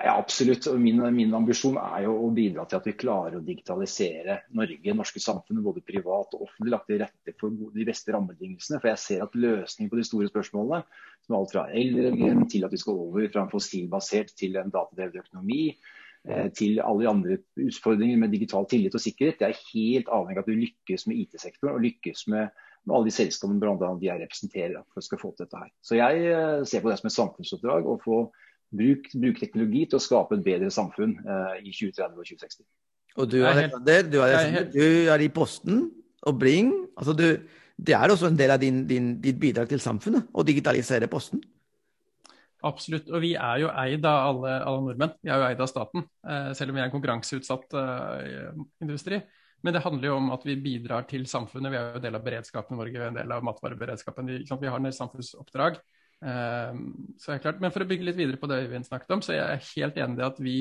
Ja, 0.03 0.17
absolutt. 0.17 0.67
Min, 0.79 1.01
min, 1.15 1.33
ambisjon 1.35 1.75
er 1.81 2.05
jo 2.05 2.13
å 2.23 2.29
bidra 2.31 2.63
til 2.69 2.79
at 2.79 2.85
vi 2.87 2.95
klarer 2.95 3.35
å 3.35 3.43
digitalisere 3.43 4.37
Norge, 4.55 4.93
norske 4.95 5.19
samfunnet, 5.19 5.63
både 5.65 5.83
privat 5.83 6.35
og 6.37 6.45
offentlig, 6.45 6.71
lagt 6.71 6.87
til 6.87 7.01
rette 7.01 7.33
for 7.39 7.55
de 7.75 7.87
beste 7.87 8.15
rammebetingelsene. 8.15 8.79
For 8.79 8.93
jeg 8.93 9.01
ser 9.03 9.25
at 9.25 9.35
løsningen 9.35 9.91
på 9.91 9.99
de 9.99 10.05
store 10.07 10.29
spørsmålene, 10.31 10.79
som 11.27 11.35
alt 11.39 11.55
fra 11.55 11.65
eldre 11.75 12.13
til 12.51 12.67
at 12.67 12.75
vi 12.75 12.79
skal 12.79 13.03
over 13.09 13.27
fra 13.33 13.43
en 13.43 13.51
fossilbasert 13.51 14.31
til 14.39 14.55
en 14.61 14.71
datadrevet 14.71 15.19
økonomi, 15.25 15.61
eh, 16.29 16.47
til 16.55 16.79
alle 16.79 17.03
de 17.03 17.11
andre 17.11 17.39
utfordringer 17.67 18.23
med 18.23 18.35
digital 18.37 18.71
tillit 18.71 18.95
og 18.95 19.03
sikkerhet, 19.03 19.41
det 19.41 19.49
er 19.51 19.63
helt 19.73 20.15
avhengig 20.15 20.39
av 20.39 20.47
at 20.47 20.51
vi 20.53 20.59
lykkes 20.63 21.09
med 21.11 21.23
IT-sektoren 21.25 21.75
og 21.75 21.87
lykkes 21.89 22.27
med, 22.31 22.67
med 22.85 22.95
alle 22.95 23.11
de 23.11 23.19
selskapene 23.19 23.59
blant 23.59 23.83
de 23.83 24.07
jeg 24.07 24.23
representerer 24.23 24.79
for 24.93 25.03
å 25.03 25.25
få 25.27 25.33
til 25.33 25.43
dette 25.43 25.65
her. 25.65 25.73
Så 25.83 25.99
jeg 25.99 26.29
eh, 26.29 26.61
ser 26.63 26.85
på 26.85 26.93
det 26.93 27.01
som 27.01 27.11
et 27.11 27.19
samfunnsoppdrag 27.19 27.83
å 27.89 27.99
få 28.05 28.29
Bruk, 28.69 29.07
bruk, 29.17 29.39
teknologi 29.41 29.85
til 29.89 29.97
å 29.97 30.03
skape 30.03 30.37
et 30.37 30.43
bedre 30.45 30.69
samfunn 30.73 31.15
uh, 31.25 31.55
i 31.57 31.71
2030 31.73 32.19
og 32.19 32.27
2060. 32.27 32.65
Og 33.19 33.29
du, 33.31 33.39
Alexander, 33.41 34.03
du, 34.05 34.19
er, 34.21 34.59
du 34.69 34.83
er 35.09 35.23
i 35.25 35.31
Posten 35.33 35.87
og 36.29 36.37
Bring. 36.39 36.69
Altså 36.99 37.15
du, 37.17 37.25
det 37.79 37.95
er 37.97 38.13
også 38.13 38.29
en 38.29 38.37
del 38.37 38.53
av 38.53 38.61
din, 38.61 38.83
din, 38.87 39.15
ditt 39.23 39.39
bidrag 39.41 39.71
til 39.71 39.81
samfunnet 39.83 40.29
å 40.31 40.45
digitalisere 40.45 41.09
Posten? 41.11 41.41
Absolutt. 42.67 43.07
Og 43.09 43.23
vi 43.23 43.33
er 43.39 43.63
jo 43.63 43.71
eid 43.71 44.05
av 44.07 44.29
alle, 44.33 44.55
alle 44.67 44.85
nordmenn. 44.85 45.13
Vi 45.23 45.31
er 45.31 45.41
jo 45.41 45.47
eid 45.47 45.61
av 45.63 45.69
staten, 45.71 46.05
uh, 46.27 46.51
selv 46.57 46.71
om 46.71 46.77
vi 46.77 46.83
er 46.83 46.89
en 46.89 46.95
konkurranseutsatt 46.95 47.77
uh, 47.79 48.65
industri. 48.83 49.21
Men 49.63 49.75
det 49.75 49.83
handler 49.83 50.07
jo 50.07 50.17
om 50.19 50.29
at 50.31 50.43
vi 50.47 50.55
bidrar 50.59 51.07
til 51.07 51.25
samfunnet. 51.27 51.71
Vi 51.71 51.79
er 51.79 51.87
jo 51.87 51.99
en 51.99 52.05
del 52.05 52.17
av 52.19 52.23
beredskapen 52.23 52.75
i 52.75 52.79
Norge, 52.79 53.07
en 53.07 53.17
del 53.19 53.33
av 53.35 53.47
matvareberedskapen. 53.47 54.29
Vi, 54.31 54.43
vi 54.47 54.69
har 54.71 54.79
en 54.79 54.87
del 54.87 54.95
samfunnsoppdrag. 54.95 55.79
Um, 56.19 57.15
så 57.19 57.31
er 57.31 57.43
klart. 57.43 57.59
Men 57.63 57.71
for 57.71 57.85
å 57.85 57.87
bygge 57.89 58.09
litt 58.09 58.17
videre 58.19 58.39
på 58.39 58.49
det 58.51 58.61
Øyvind 58.65 58.87
snakket 58.87 59.13
om, 59.15 59.21
så 59.23 59.33
er 59.33 59.39
jeg 59.39 59.67
helt 59.73 59.99
enig 60.03 60.19
i 60.19 60.25
at 60.27 60.41
vi, 60.43 60.55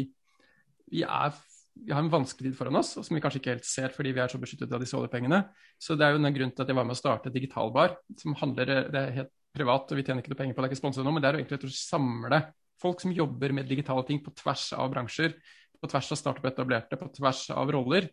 vi, 0.92 1.02
er, 1.02 1.34
vi, 1.74 1.90
har 1.90 2.04
en 2.04 2.12
vanskelig 2.12 2.52
tid 2.52 2.58
foran 2.58 2.78
oss, 2.78 2.94
som 2.94 3.16
vi 3.16 3.22
kanskje 3.24 3.42
ikke 3.42 3.56
helt 3.56 3.68
ser 3.68 3.94
fordi 3.94 4.14
vi 4.14 4.22
er 4.22 4.30
så 4.30 4.40
beskyttet 4.42 4.74
av 4.74 4.84
disse 4.84 4.96
oljepengene. 4.98 5.42
Så 5.82 5.98
det 5.98 6.06
er 6.06 6.14
jo 6.14 6.22
en 6.22 6.36
grunn 6.36 6.54
til 6.54 6.64
at 6.64 6.70
jeg 6.70 6.78
var 6.78 6.86
med 6.86 6.96
å 6.96 7.00
starte 7.00 7.34
Digitalbar, 7.34 7.98
som 8.20 8.38
handler 8.38 8.72
Det 8.92 9.02
er 9.02 9.16
helt 9.22 9.34
privat, 9.56 9.90
og 9.90 9.98
vi 9.98 10.06
tjener 10.06 10.22
ikke 10.22 10.34
noe 10.34 10.42
penger 10.42 10.54
på 10.54 10.62
det, 10.62 10.68
det 10.68 10.70
er 10.70 10.76
ikke 10.76 10.84
sponset 10.84 11.06
nå, 11.06 11.12
men 11.14 11.24
det 11.24 11.28
er 11.28 11.38
jo 11.38 11.42
egentlig 11.42 11.70
å 11.70 11.74
samle 11.74 12.42
folk 12.78 13.02
som 13.02 13.14
jobber 13.14 13.54
med 13.56 13.66
digitale 13.66 14.04
ting 14.06 14.20
på 14.22 14.30
tvers 14.38 14.70
av 14.78 14.90
bransjer, 14.92 15.34
på 15.78 15.90
tvers 15.90 16.12
av 16.14 16.20
startup-etablerte, 16.20 16.98
på 17.00 17.10
tvers 17.16 17.48
av 17.54 17.70
roller 17.74 18.06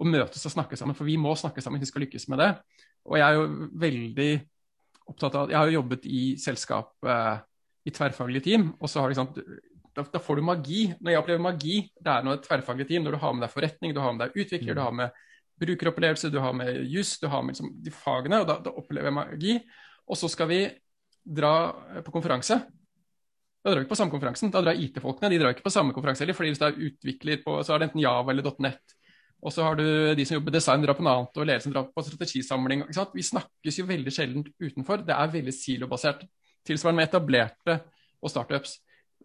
og 0.00 0.08
møtes 0.08 0.44
og 0.48 0.52
snakke 0.52 0.76
sammen. 0.78 0.96
For 0.96 1.08
vi 1.08 1.16
må 1.20 1.32
snakke 1.36 1.60
sammen 1.64 1.80
hvis 1.80 1.90
vi 1.90 1.94
skal 1.94 2.04
lykkes 2.06 2.28
med 2.32 2.40
det. 2.42 2.50
Og 3.08 3.18
jeg 3.20 3.26
er 3.26 3.38
jo 3.38 3.68
veldig 3.80 4.30
opptatt 5.06 5.38
av 5.38 5.52
Jeg 5.52 5.58
har 5.58 5.70
jo 5.70 5.78
jobbet 5.78 6.06
i 6.10 6.22
selskap 6.40 7.06
eh, 7.06 7.36
i 7.86 7.92
tverrfaglige 7.94 8.46
team, 8.48 8.68
og 8.80 8.90
så 8.90 9.02
har 9.02 9.12
liksom 9.12 9.32
da, 9.96 10.04
da, 10.12 10.20
får 10.20 10.40
du 10.40 10.44
magi. 10.44 10.82
Når 11.00 11.12
jeg 11.12 11.22
opplever 11.22 11.42
magi, 11.42 11.76
det 11.96 12.12
er 12.12 12.24
noe 12.26 12.36
et 12.36 12.44
tverrfaglig 12.44 12.88
team. 12.88 13.06
Når 13.06 13.16
du 13.16 13.20
har 13.22 13.36
med 13.36 13.46
deg 13.46 13.52
forretning, 13.54 13.94
du 13.96 14.02
har 14.02 14.12
med 14.12 14.26
deg 14.26 14.40
utvikler, 14.42 14.74
mm. 14.74 14.76
du 14.76 14.82
har 14.84 14.96
med 14.98 15.22
brukeropplevelse, 15.62 16.30
du 16.32 16.40
har 16.42 16.56
med 16.56 16.82
juss, 16.92 17.14
du 17.22 17.30
har 17.32 17.44
med 17.44 17.54
liksom, 17.54 17.70
de 17.84 17.92
fagene, 17.94 18.42
og 18.42 18.50
da, 18.50 18.58
da, 18.64 18.74
opplever 18.76 19.08
jeg 19.08 19.16
magi. 19.16 19.54
Og 20.06 20.20
så 20.20 20.28
skal 20.30 20.50
vi 20.50 20.60
dra 21.24 21.54
på 22.04 22.12
konferanse. 22.14 22.58
Da 23.64 23.72
drar 23.72 23.80
vi 23.80 23.86
ikke 23.86 23.94
på 23.94 23.98
samme 23.98 24.12
konferansen. 24.12 24.52
Da 24.54 24.62
drar 24.62 24.78
IT-folkene 24.78 25.32
de 25.32 25.40
drar 25.40 25.56
ikke 25.56 25.64
på 25.64 25.72
samme 25.74 25.96
konferanse 25.96 26.22
heller. 26.22 26.36
fordi 26.38 26.52
hvis 26.52 26.60
det 26.60 26.68
er 26.68 26.84
utvikler 26.90 27.40
på, 27.42 27.56
så 27.66 27.74
er 27.74 27.80
det 27.80 27.88
enten 27.88 28.04
Java 28.04 28.34
eller 28.34 28.52
.net. 28.62 28.95
Og 29.46 29.54
så 29.54 29.62
har 29.62 29.76
du 29.78 29.86
de 30.18 30.24
som 30.26 30.36
jobber 30.36 30.50
med 30.50 30.58
design, 30.58 30.82
drar 30.82 30.96
på 30.98 31.04
noe 31.06 31.28
og 31.28 31.44
ledelsen 31.46 31.74
drar 31.74 31.86
på 31.94 32.02
strategisamling. 32.02 32.82
Vi 33.14 33.26
snakkes 33.28 33.78
jo 33.78 33.86
veldig 33.86 34.14
sjelden 34.14 34.46
utenfor. 34.58 35.04
Det 35.06 35.14
er 35.14 35.34
veldig 35.36 35.54
silobasert. 35.54 36.24
Tilsvarende 36.66 36.98
med 36.98 37.06
etablerte 37.06 37.76
og 38.18 38.32
startups. 38.32 38.80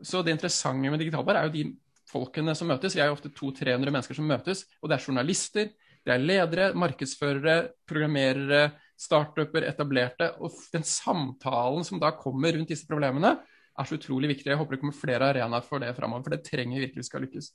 Så 0.05 0.21
det 0.21 0.35
interessante 0.35 0.91
med 0.93 1.01
Digitalbar 1.01 1.39
er 1.39 1.49
jo 1.49 1.55
de 1.55 1.63
folkene 2.11 2.53
som 2.57 2.69
møtes. 2.69 2.93
Vi 2.93 3.01
er 3.01 3.09
jo 3.09 3.15
ofte 3.17 3.31
200-300 3.33 3.95
mennesker 3.95 4.19
som 4.19 4.29
møtes. 4.29 4.63
Og 4.81 4.91
det 4.91 4.99
er 4.99 5.07
journalister, 5.07 5.73
det 6.05 6.13
er 6.13 6.21
ledere, 6.21 6.69
markedsførere, 6.77 7.57
programmerere, 7.89 8.75
startuper, 9.01 9.65
etablerte. 9.69 10.31
Og 10.41 10.53
den 10.73 10.85
samtalen 10.85 11.87
som 11.87 12.01
da 12.01 12.13
kommer 12.17 12.53
rundt 12.53 12.69
disse 12.69 12.89
problemene, 12.89 13.39
er 13.71 13.87
så 13.87 13.97
utrolig 13.97 14.35
viktig. 14.35 14.51
Jeg 14.51 14.59
håper 14.59 14.77
det 14.77 14.83
kommer 14.83 14.97
flere 14.97 15.33
arenaer 15.33 15.65
for 15.65 15.81
det 15.81 15.93
framover, 15.97 16.27
for 16.27 16.35
det 16.35 16.43
trenger 16.45 16.77
vi 16.77 16.85
virkelig 16.85 17.07
skal 17.07 17.25
lykkes. 17.25 17.53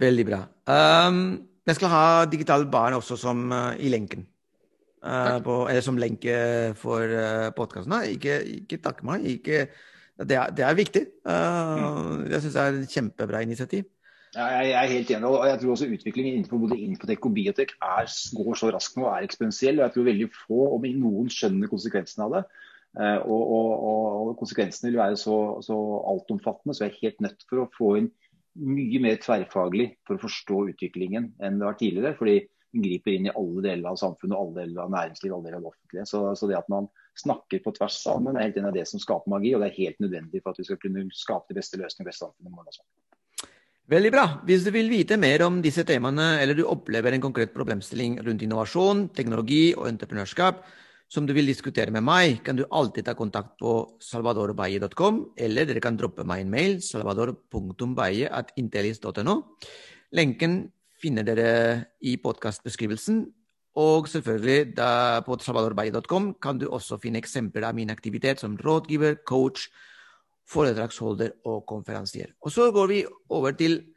Veldig 0.00 0.26
bra. 0.26 0.44
Um, 0.70 1.22
jeg 1.70 1.78
skal 1.78 1.92
ha 1.92 2.04
digital 2.30 2.66
barn 2.70 2.98
også 2.98 3.16
som 3.20 3.48
uh, 3.54 3.72
i 3.78 3.90
lenken. 3.92 4.26
Uh, 5.00 5.38
på, 5.40 5.54
eller 5.64 5.80
som 5.80 5.96
lenke 5.96 6.34
for 6.76 7.08
uh, 7.08 7.48
podkasten. 7.56 7.94
Ikke, 8.12 8.40
ikke 8.60 8.80
takk 8.84 9.00
meg. 9.06 9.24
Ikke, 9.24 9.62
det, 10.20 10.36
er, 10.36 10.50
det, 10.52 10.66
er, 10.66 10.76
viktig. 10.76 11.06
Uh, 11.24 12.26
jeg 12.28 12.42
syns 12.42 12.56
det 12.56 12.64
er 12.64 12.80
et 12.82 12.96
kjempebra 12.96 13.40
initiativ. 13.46 13.86
Ja, 14.34 14.46
jeg 14.60 14.76
er 14.76 14.92
helt 14.92 15.10
enig. 15.10 15.26
og 15.26 15.46
jeg 15.48 15.58
tror 15.58 15.72
også 15.74 15.88
Utviklingen 15.90 16.36
innenfor 16.36 16.60
både 16.62 16.78
Infotek 16.78 17.24
og 17.26 17.32
Biotek 17.34 17.72
er, 17.82 18.10
går 18.36 18.58
så 18.60 18.68
raskt 18.70 18.98
nå 18.98 19.08
og 19.08 19.14
er 19.14 19.26
eksponentiell. 19.26 19.80
og 19.80 19.88
Jeg 19.88 19.94
tror 19.94 20.10
veldig 20.10 20.28
få, 20.36 20.60
om 20.76 20.84
noen, 21.00 21.32
skjønner 21.32 21.72
konsekvensene 21.72 22.28
av 22.28 22.36
det. 22.36 22.44
Og, 23.00 23.40
og, 23.40 23.72
og, 24.28 24.30
konsekvensene 24.38 24.90
vil 24.90 25.00
være 25.00 25.16
så, 25.18 25.36
så 25.64 25.76
altomfattende, 26.12 26.74
så 26.74 26.84
jeg 26.84 26.92
er 26.92 27.02
helt 27.06 27.24
nødt 27.26 27.44
for 27.48 27.64
å 27.64 27.70
få 27.78 27.90
inn 28.02 28.10
mye 28.58 29.00
mer 29.02 29.20
tverrfaglig 29.22 29.92
for 30.06 30.16
å 30.16 30.24
forstå 30.24 30.64
utviklingen 30.72 31.30
enn 31.42 31.60
det 31.60 31.68
var 31.68 31.78
tidligere. 31.78 32.16
fordi 32.18 32.40
den 32.72 32.84
griper 32.84 33.16
inn 33.16 33.26
i 33.26 33.34
alle 33.34 33.62
deler 33.64 33.90
av 33.90 33.98
samfunnet, 33.98 34.36
alle 34.38 34.62
deler 34.62 34.84
av 34.84 34.90
næringslivet, 34.94 35.34
alle 35.34 35.48
deler 35.48 35.58
av 35.58 35.64
det 35.64 35.70
offentlige. 35.72 36.06
Så, 36.06 36.20
så, 36.38 36.46
det 36.46 36.58
at 36.58 36.68
man 36.70 36.86
snakker 37.18 37.62
på 37.64 37.72
tvers 37.74 37.96
sammen, 37.98 38.36
er 38.36 38.46
helt 38.46 38.60
enig 38.60 38.70
av 38.70 38.76
det 38.76 38.84
som 38.86 39.02
skaper 39.02 39.32
magi. 39.32 39.54
Og 39.54 39.64
det 39.64 39.72
er 39.72 39.78
helt 39.80 40.02
nødvendig 40.04 40.42
for 40.42 40.52
at 40.52 40.60
vi 40.60 40.66
skal 40.68 40.78
kunne 40.82 41.08
skape 41.14 41.50
de 41.50 41.58
beste 41.58 41.80
løsningene 41.80 42.06
i 42.06 42.10
beste 42.12 42.28
samfunnet 42.28 42.46
i 42.46 42.54
morgen 42.54 42.70
også. 42.70 42.86
Veldig 43.90 44.12
bra. 44.14 44.24
Hvis 44.46 44.62
du 44.62 44.70
vil 44.70 44.92
vite 44.92 45.18
mer 45.18 45.42
om 45.48 45.58
disse 45.64 45.82
temaene, 45.82 46.36
eller 46.38 46.54
du 46.54 46.62
opplever 46.62 47.16
en 47.16 47.24
konkret 47.24 47.50
problemstilling 47.56 48.20
rundt 48.22 48.44
innovasjon, 48.46 49.08
teknologi 49.18 49.72
og 49.74 49.88
entreprenørskap, 49.90 50.62
som 51.10 51.26
du 51.26 51.32
vil 51.34 51.48
diskutere 51.50 51.90
med 51.90 52.04
meg, 52.06 52.36
kan 52.46 52.54
du 52.58 52.62
alltid 52.70 53.04
ta 53.08 53.14
kontakt 53.18 53.56
på 53.58 53.98
salvadorbaye.com, 54.06 55.34
eller 55.42 55.66
dere 55.66 55.80
kan 55.82 55.98
droppe 55.98 56.22
meg 56.26 56.40
en 56.44 56.52
mail 56.52 56.82
salvador.baye.intelis.no. 56.86 59.34
Lenken 60.14 60.70
finner 61.02 61.24
dere 61.26 61.50
i 62.06 62.14
podkastbeskrivelsen. 62.22 63.26
Og 63.80 64.08
selvfølgelig 64.10 64.74
på 65.26 65.36
salvadorbaye.com 65.42 66.34
kan 66.42 66.58
du 66.58 66.66
også 66.68 66.98
finne 67.02 67.18
eksempler 67.22 67.62
av 67.68 67.74
min 67.78 67.90
aktivitet 67.90 68.40
som 68.42 68.58
rådgiver, 68.58 69.14
coach, 69.26 69.68
foredragsholder 70.50 71.30
og 71.46 71.66
konferansier. 71.70 72.28
Og 72.42 72.50
så 72.50 72.72
går 72.74 72.86
vi 72.90 73.06
over 73.30 73.54
til 73.54 73.94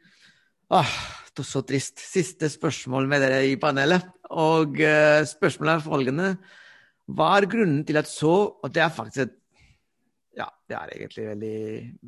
ah, 0.70 0.86
det 1.34 1.42
er 1.42 1.48
så 1.48 1.62
trist. 1.66 1.98
Siste 1.98 2.46
spørsmål 2.50 3.06
med 3.10 3.20
dere 3.26 3.42
i 3.50 3.56
panelet. 3.58 4.06
Og 4.30 4.78
uh, 4.78 5.26
spørsmålet 5.26 5.74
er 5.74 5.82
følgende. 5.82 6.38
Hva 7.12 7.34
er 7.36 7.48
grunnen 7.50 7.82
til 7.84 7.98
at 8.00 8.08
så 8.08 8.32
Og 8.32 8.70
det 8.72 8.80
er 8.80 8.92
faktisk 8.94 9.26
et 9.26 9.40
ja, 10.34 10.48
det 10.66 10.74
er 10.74 10.90
egentlig 10.96 11.22
et 11.22 11.30
veldig, 11.30 11.58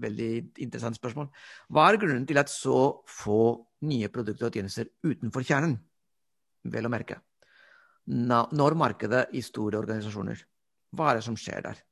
veldig 0.02 0.30
interessant 0.64 0.96
spørsmål. 0.98 1.28
Hva 1.70 1.84
er 1.86 1.98
grunnen 2.02 2.24
til 2.26 2.40
at 2.40 2.50
så 2.50 3.04
få 3.06 3.42
nye 3.86 4.08
produkter 4.10 4.48
og 4.48 4.56
tjenester 4.56 4.88
utenfor 5.06 5.44
kjernen, 5.46 5.76
vel 6.66 6.88
å 6.88 6.90
merke, 6.90 7.20
når 8.06 8.78
markedet 8.78 9.28
i 9.38 9.44
store 9.46 9.78
organisasjoner? 9.78 10.42
Hva 10.90 11.10
er 11.12 11.20
det 11.20 11.26
som 11.28 11.38
skjer 11.38 11.68
der? 11.68 11.84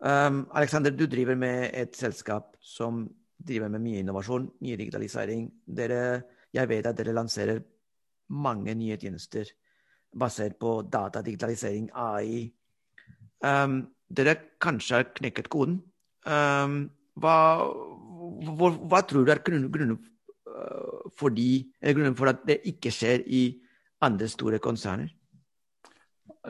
Um, 0.00 0.44
Alexander, 0.56 0.94
du 0.94 1.08
driver 1.10 1.34
med 1.36 1.74
et 1.74 1.96
selskap 1.98 2.54
som 2.62 3.02
driver 3.36 3.68
med 3.68 3.82
mye 3.84 4.04
innovasjon, 4.04 4.46
mye 4.62 4.78
digitalisering. 4.78 5.48
Dere, 5.66 6.22
jeg 6.54 6.70
vet 6.70 6.86
at 6.88 6.96
dere 6.96 7.16
lanserer 7.16 7.60
mange 8.30 8.74
nye 8.78 8.96
tjenester 9.00 9.50
basert 10.16 10.58
på 10.60 10.80
data, 10.82 11.22
digitalisering, 11.22 11.90
AI. 11.94 12.50
Um, 13.44 13.82
dere 14.10 14.36
kanskje 14.60 14.98
har 14.98 15.08
knekket 15.16 15.48
koden. 15.52 15.80
Um, 16.26 16.82
hva, 17.20 17.36
hva, 18.50 18.72
hva, 18.90 19.00
tror 19.06 19.24
du 19.24 19.32
er 19.32 19.42
grunnen, 19.44 19.96
uh, 20.48 21.08
for 21.16 21.32
de, 21.34 21.64
grunnen 21.80 22.18
for 22.18 22.32
at 22.32 22.42
det 22.48 22.60
ikke 22.68 22.92
skjer 22.94 23.24
i 23.26 23.44
andre 24.04 24.28
store 24.30 24.60
konserner? 24.62 25.12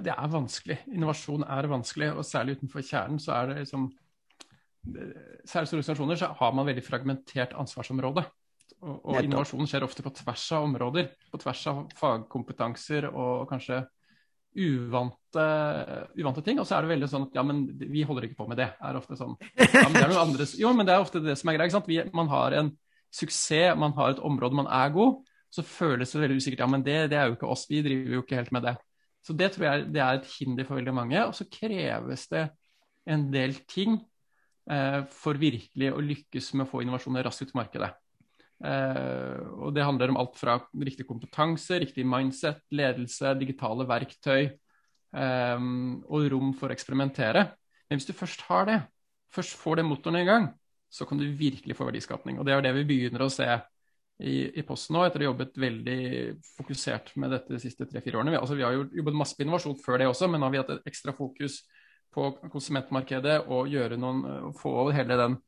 Det 0.00 0.12
er 0.14 0.30
vanskelig. 0.30 0.78
Innovasjon 0.94 1.42
er 1.42 1.68
vanskelig, 1.70 2.12
og 2.14 2.26
særlig 2.26 2.58
utenfor 2.58 2.84
kjernen 2.86 3.18
så 3.22 3.34
er 3.40 3.50
det 3.50 3.64
liksom 3.64 3.90
Særlig 4.80 5.68
store 5.68 5.82
organisasjoner 5.82 6.16
så 6.16 6.30
har 6.38 6.52
man 6.56 6.64
veldig 6.64 6.82
fragmentert 6.86 7.50
ansvarsområde. 7.52 8.22
Og, 8.80 9.00
og 9.04 9.18
innovasjon 9.20 9.68
skjer 9.68 9.84
ofte 9.84 10.04
på 10.04 10.12
tvers 10.16 10.44
av 10.56 10.64
områder, 10.64 11.10
på 11.28 11.40
tvers 11.42 11.64
av 11.68 11.80
fagkompetanser 11.98 13.10
og 13.10 13.48
kanskje 13.50 13.82
uvante, 14.56 15.46
uvante 16.16 16.42
ting. 16.46 16.60
Og 16.60 16.66
så 16.66 16.76
er 16.76 16.84
det 16.86 16.94
veldig 16.94 17.08
sånn 17.10 17.26
at 17.28 17.36
ja, 17.36 17.44
men 17.46 17.64
vi 17.78 18.04
holder 18.08 18.26
ikke 18.26 18.40
på 18.40 18.48
med 18.50 18.60
det. 18.60 18.70
er 18.80 18.98
ofte 18.98 19.18
sånn. 19.18 19.36
Ja, 19.60 19.86
men 19.86 19.98
det 19.98 20.04
er 20.06 20.12
noe 20.14 20.24
andres. 20.24 20.54
Jo, 20.58 20.72
men 20.76 20.88
det 20.88 20.94
er 20.94 21.04
ofte 21.04 21.22
det 21.24 21.36
som 21.38 21.52
er 21.52 21.60
greit. 21.60 22.14
man 22.16 22.32
har 22.32 22.56
en 22.58 22.72
suksess, 23.14 23.76
man 23.78 23.94
har 23.98 24.14
et 24.14 24.22
område 24.22 24.56
man 24.56 24.70
er 24.70 24.92
god, 24.94 25.20
så 25.50 25.64
føles 25.66 26.12
det 26.12 26.22
veldig 26.22 26.38
usikkert. 26.38 26.64
Ja, 26.64 26.70
men 26.70 26.84
det, 26.86 26.98
det 27.10 27.18
er 27.18 27.28
jo 27.28 27.36
ikke 27.36 27.50
oss, 27.50 27.66
vi 27.70 27.82
driver 27.82 28.16
jo 28.16 28.24
ikke 28.24 28.38
helt 28.38 28.54
med 28.54 28.68
det. 28.68 28.76
Så 29.20 29.36
det 29.36 29.50
tror 29.52 29.66
jeg 29.66 29.88
det 29.92 30.00
er 30.00 30.18
et 30.18 30.30
hinder 30.38 30.64
for 30.64 30.80
veldig 30.80 30.94
mange. 30.96 31.24
Og 31.26 31.34
så 31.36 31.46
kreves 31.50 32.28
det 32.32 32.46
en 33.10 33.26
del 33.32 33.58
ting 33.68 33.98
eh, 34.70 35.02
for 35.12 35.40
virkelig 35.40 35.90
å 35.92 36.04
lykkes 36.04 36.54
med 36.54 36.66
å 36.66 36.70
få 36.70 36.84
innovasjoner 36.84 37.26
raskt 37.26 37.44
ut 37.44 37.52
i 37.52 37.60
markedet. 37.60 37.90
Uh, 38.60 39.64
og 39.64 39.74
Det 39.74 39.84
handler 39.84 40.12
om 40.12 40.20
alt 40.20 40.36
fra 40.36 40.58
riktig 40.84 41.06
kompetanse, 41.08 41.78
riktig 41.80 42.04
mindset, 42.06 42.60
ledelse, 42.76 43.32
digitale 43.40 43.86
verktøy 43.88 44.50
um, 45.16 46.00
og 46.04 46.28
rom 46.32 46.54
for 46.58 46.68
å 46.68 46.76
eksperimentere. 46.76 47.46
Men 47.88 48.00
hvis 48.00 48.10
du 48.10 48.14
først 48.16 48.44
har 48.50 48.68
det, 48.68 48.78
først 49.34 49.56
får 49.58 49.80
det 49.80 49.88
motoren 49.88 50.20
i 50.20 50.28
gang, 50.28 50.50
så 50.90 51.06
kan 51.06 51.18
du 51.18 51.26
virkelig 51.38 51.76
få 51.78 51.88
verdiskapning. 51.88 52.38
Og 52.38 52.46
Det 52.46 52.54
er 52.54 52.66
det 52.66 52.74
vi 52.80 52.88
begynner 52.88 53.24
å 53.24 53.32
se 53.32 53.48
i, 54.20 54.34
i 54.58 54.64
Posten 54.66 54.96
nå, 54.96 55.04
etter 55.06 55.22
å 55.22 55.24
ha 55.24 55.30
jobbet 55.30 55.56
veldig 55.60 56.00
fokusert 56.58 57.14
med 57.20 57.32
dette 57.32 57.54
de 57.54 57.60
siste 57.62 57.86
tre-fire 57.88 58.20
årene. 58.20 58.34
Vi, 58.34 58.40
altså, 58.42 58.58
vi 58.58 58.66
har 58.66 58.76
jo 58.76 58.88
jobbet 59.00 59.16
masse 59.16 59.38
på 59.38 59.46
innovasjon 59.46 59.78
før 59.80 60.02
det 60.02 60.10
også, 60.10 60.28
men 60.28 60.42
nå 60.42 60.48
har 60.48 60.54
vi 60.54 60.60
hatt 60.60 60.74
et 60.74 60.90
ekstra 60.90 61.14
fokus 61.16 61.62
på 62.12 62.26
konsumentmarkedet 62.50 63.38
og 63.54 63.70
noen, 64.02 64.52
få 64.58 64.72
over 64.82 64.96
hele 64.96 65.16
den 65.18 65.38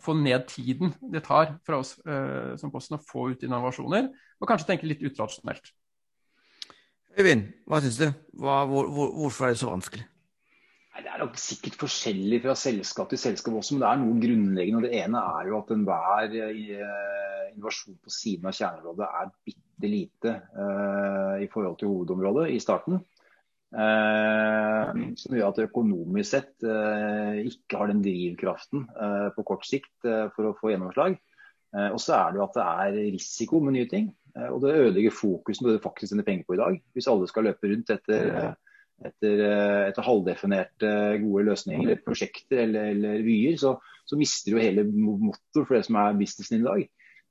få 0.00 0.14
ned 0.16 0.46
tiden 0.48 0.94
det 1.12 1.24
tar 1.26 1.56
fra 1.66 1.80
oss 1.82 1.96
eh, 2.06 2.54
som 2.60 2.72
Posten 2.72 2.98
å 2.98 3.02
få 3.04 3.30
ut 3.32 3.44
innovasjoner, 3.44 4.08
og 4.40 4.48
kanskje 4.48 4.70
tenke 4.72 4.88
litt 4.88 5.04
utradisjonelt. 5.04 5.72
Øyvind, 7.18 7.50
hva 7.68 7.82
syns 7.84 8.00
du? 8.00 8.08
Hva, 8.40 8.62
hvor, 8.70 8.88
hvor, 8.88 9.12
hvorfor 9.18 9.48
er 9.48 9.54
det 9.54 9.60
så 9.60 9.72
vanskelig? 9.72 10.06
Nei, 10.92 11.02
det 11.04 11.12
er 11.12 11.22
nok 11.22 11.36
sikkert 11.40 11.76
forskjellig 11.80 12.40
fra 12.44 12.54
selskap 12.58 13.12
til 13.12 13.20
selskap 13.20 13.56
også, 13.58 13.74
men 13.76 13.84
det 13.84 13.90
er 13.90 14.00
noe 14.00 14.22
grunnleggende. 14.22 14.80
og 14.80 14.86
Det 14.88 15.02
ene 15.02 15.26
er 15.40 15.48
jo 15.48 15.58
at 15.58 15.72
enhver 15.72 16.34
uh, 16.36 17.44
innovasjon 17.52 18.00
på 18.00 18.12
siden 18.12 18.48
av 18.48 18.56
kjerneområdet 18.56 19.08
er 19.20 19.30
bitte 19.44 19.62
lite 19.82 19.90
lite 19.92 20.32
i 21.42 21.48
forhold 21.50 21.78
til 21.78 21.90
hovedområdet 21.90 22.50
i 22.54 22.60
starten. 22.62 23.00
Som 23.72 25.32
gjør 25.32 25.46
at 25.46 25.58
det 25.58 25.64
økonomisk 25.70 26.28
sett 26.28 26.64
ikke 27.48 27.78
har 27.80 27.88
den 27.88 28.02
drivkraften 28.04 28.82
på 29.32 29.44
kort 29.48 29.64
sikt 29.64 30.04
for 30.04 30.50
å 30.50 30.52
få 30.58 30.74
gjennomslag. 30.74 31.16
og 31.88 31.96
så 32.04 32.18
er 32.18 32.34
det 32.34 32.40
jo 32.40 32.44
at 32.44 32.58
det 32.58 32.66
er 32.66 32.98
risiko 33.14 33.62
med 33.64 33.78
nye 33.78 33.88
ting. 33.88 34.10
og 34.50 34.60
det 34.60 34.74
ødelegger 34.76 35.16
fokusen 35.16 35.64
på 35.64 35.70
det 35.70 35.78
du 35.78 35.86
faktisk 35.86 36.12
tjener 36.12 36.28
penger 36.28 36.44
på 36.44 36.58
i 36.58 36.60
dag. 36.60 36.76
Hvis 36.92 37.08
alle 37.08 37.30
skal 37.32 37.48
løpe 37.48 37.72
rundt 37.72 37.94
etter 37.96 38.52
etter, 39.06 39.42
eh, 39.46 39.80
etter 39.90 40.06
halvdefinerte 40.06 40.92
gode 41.22 41.46
løsninger 41.50 41.86
eller 41.86 42.02
prosjekter 42.04 42.64
eller, 42.64 42.92
eller 42.94 43.24
vyer, 43.26 43.56
så, 43.60 43.76
så, 44.06 44.18
mister 44.18 44.54
du 44.54 44.62
hele 44.62 44.84
motor 44.86 45.66
for 45.66 45.76
det 45.76 45.84
som 45.88 45.98
er 46.00 46.18
businessen 46.18 46.60
i 46.60 46.66
dag, 46.66 46.84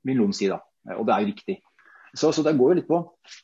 vil 0.06 0.20
noen 0.20 0.36
si 0.36 0.50
da. 0.50 0.60
Og 0.98 1.06
det 1.06 1.14
er 1.14 1.24
jo 1.24 1.30
riktig. 1.30 1.58
Så, 2.12 2.28
så 2.32 2.42
det, 2.44 2.52
går 2.60 2.74
litt 2.76 2.88
på, 2.90 2.98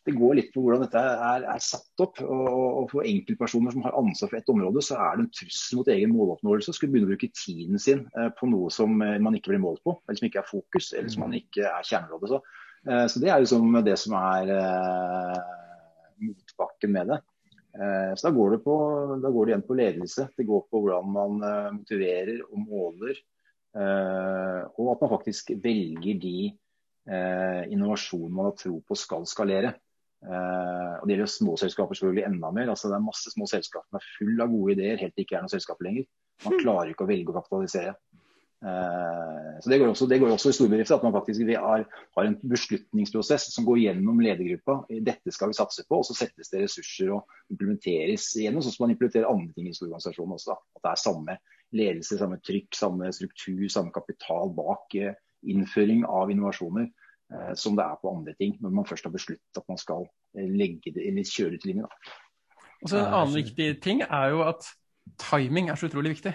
det 0.04 0.12
går 0.12 0.34
litt 0.36 0.50
på 0.52 0.60
hvordan 0.60 0.82
dette 0.84 1.00
er, 1.00 1.44
er 1.48 1.60
satt 1.64 2.02
opp. 2.04 2.18
Og, 2.20 2.48
og, 2.52 2.82
For 2.90 3.06
enkeltpersoner 3.08 3.72
som 3.72 3.86
har 3.86 3.96
ansvar 3.96 4.28
for 4.28 4.40
ett 4.40 4.52
område, 4.52 4.82
så 4.84 4.98
er 5.00 5.16
det 5.16 5.24
en 5.24 5.30
trussel 5.38 5.80
mot 5.80 5.88
egen 5.94 6.12
måloppnåelse. 6.12 6.74
Skulle 6.76 6.92
begynne 6.92 7.08
å 7.08 7.14
bruke 7.14 7.30
tiden 7.32 7.80
sin 7.80 8.04
eh, 8.12 8.28
på 8.36 8.50
noe 8.50 8.68
som 8.74 9.00
eh, 9.04 9.16
man 9.24 9.38
ikke 9.38 9.54
blir 9.54 9.62
målt 9.64 9.80
på, 9.88 9.96
eller 10.04 10.20
som 10.20 10.28
ikke 10.28 10.42
er 10.42 10.50
fokus, 10.50 10.90
eller 10.92 11.08
som 11.14 11.24
man 11.24 11.38
ikke 11.38 11.64
er 11.64 11.88
kjerneområdet. 11.88 12.34
Så, 12.34 12.68
eh, 12.92 13.06
så 13.08 13.24
det 13.24 13.32
er 13.32 13.46
liksom 13.46 13.80
det 13.88 13.96
som 14.04 14.18
er 14.20 14.52
motbakken 16.18 16.94
med 16.98 17.14
det. 17.14 17.20
Så 18.18 18.26
da 18.26 18.30
går, 18.34 18.56
det 18.56 18.64
på, 18.64 18.74
da 19.22 19.30
går 19.30 19.46
det 19.46 19.52
igjen 19.52 19.66
på 19.68 19.74
ledelse. 19.78 20.24
Det 20.34 20.44
går 20.48 20.64
på 20.66 20.80
hvordan 20.82 21.12
man 21.14 21.36
motiverer 21.76 22.40
og 22.48 22.64
måler. 22.64 23.20
Og 23.76 24.88
at 24.90 25.04
man 25.04 25.12
faktisk 25.12 25.52
velger 25.62 26.18
de 26.18 26.48
innovasjonene 27.08 28.36
man 28.36 28.50
har 28.50 28.56
tro 28.58 28.78
på 28.84 28.96
skal 28.98 29.24
skalere. 29.28 29.70
Og 30.20 31.04
Det 31.06 31.14
gjelder 31.14 31.30
små 31.30 31.54
selskaper 31.56 31.96
selvfølgelig 31.96 32.24
enda 32.26 32.50
mer. 32.52 32.72
Altså, 32.72 32.90
det 32.90 32.98
er 32.98 33.04
masse 33.06 33.32
små 33.32 33.46
selskaper 33.48 33.86
som 33.86 34.00
er 34.00 34.08
full 34.18 34.42
av 34.44 34.50
gode 34.52 34.74
ideer 34.74 35.00
helt 35.00 35.14
til 35.16 35.24
ikke 35.24 35.38
er 35.38 35.46
noe 35.46 35.52
selskap 35.52 35.80
lenger. 35.86 36.08
Man 36.44 36.58
klarer 36.60 36.92
ikke 36.92 37.06
å 37.06 37.10
velge 37.10 37.32
å 37.32 37.38
kapitalisere. 37.38 37.94
Eh, 38.58 39.60
så 39.60 39.70
Det 39.70 39.78
går 39.78 39.88
også, 39.88 40.06
det 40.06 40.18
går 40.18 40.32
også 40.34 40.50
i 40.50 40.56
storbedrifter 40.56 40.96
at 40.96 41.02
man 41.06 41.12
faktisk 41.14 41.40
har, 41.46 41.84
har, 42.16 42.24
en 42.24 42.38
beslutningsprosess 42.42 43.52
som 43.54 43.64
går 43.64 43.78
gjennom 43.84 44.18
ledergruppa. 44.20 44.80
Dette 44.90 45.30
skal 45.34 45.52
vi 45.52 45.58
satse 45.58 45.84
på, 45.88 46.00
og 46.00 46.06
så 46.06 46.16
settes 46.18 46.50
det 46.50 46.64
ressurser 46.64 47.12
og 47.14 47.54
implementeres 47.54 48.32
gjennom, 48.34 48.62
sånn 48.62 48.74
som 48.74 48.86
man 48.86 48.96
implementerer 48.96 49.30
andre 49.30 49.54
ting 49.54 49.70
i 49.70 49.74
organisasjonen 49.76 50.34
også. 50.34 50.54
Da. 50.54 50.58
At 50.78 50.86
det 50.86 50.92
er 50.92 51.04
samme 51.04 51.38
ledelse, 51.78 52.18
samme 52.18 52.40
trykk, 52.42 52.70
samme 52.74 53.12
struktur, 53.14 53.66
samme 53.70 53.94
kapital 53.94 54.50
bak 54.56 54.98
eh, 54.98 55.14
innføring 55.46 56.02
av 56.10 56.32
innovasjoner 56.34 56.88
eh, 56.88 56.97
som 57.60 57.76
det 57.76 57.84
er 57.84 57.98
på 58.00 58.08
andre 58.08 58.32
ting, 58.38 58.54
når 58.62 58.72
man 58.72 58.86
først 58.88 59.04
har 59.04 59.12
besluttet 59.12 59.60
at 59.60 59.66
man 59.68 59.80
skal 59.80 60.06
legge 60.34 60.94
det, 60.94 61.02
eller 61.10 61.28
kjøre 61.28 61.56
det 61.56 61.60
til 61.62 61.74
linje. 61.74 61.88
Og 62.82 62.90
så 62.90 63.00
En 63.02 63.14
annen 63.18 63.34
viktig 63.36 63.66
ting 63.84 64.00
er 64.06 64.30
jo 64.32 64.44
at 64.46 64.64
timing 65.20 65.68
er 65.68 65.76
så 65.76 65.90
utrolig 65.90 66.14
viktig. 66.16 66.32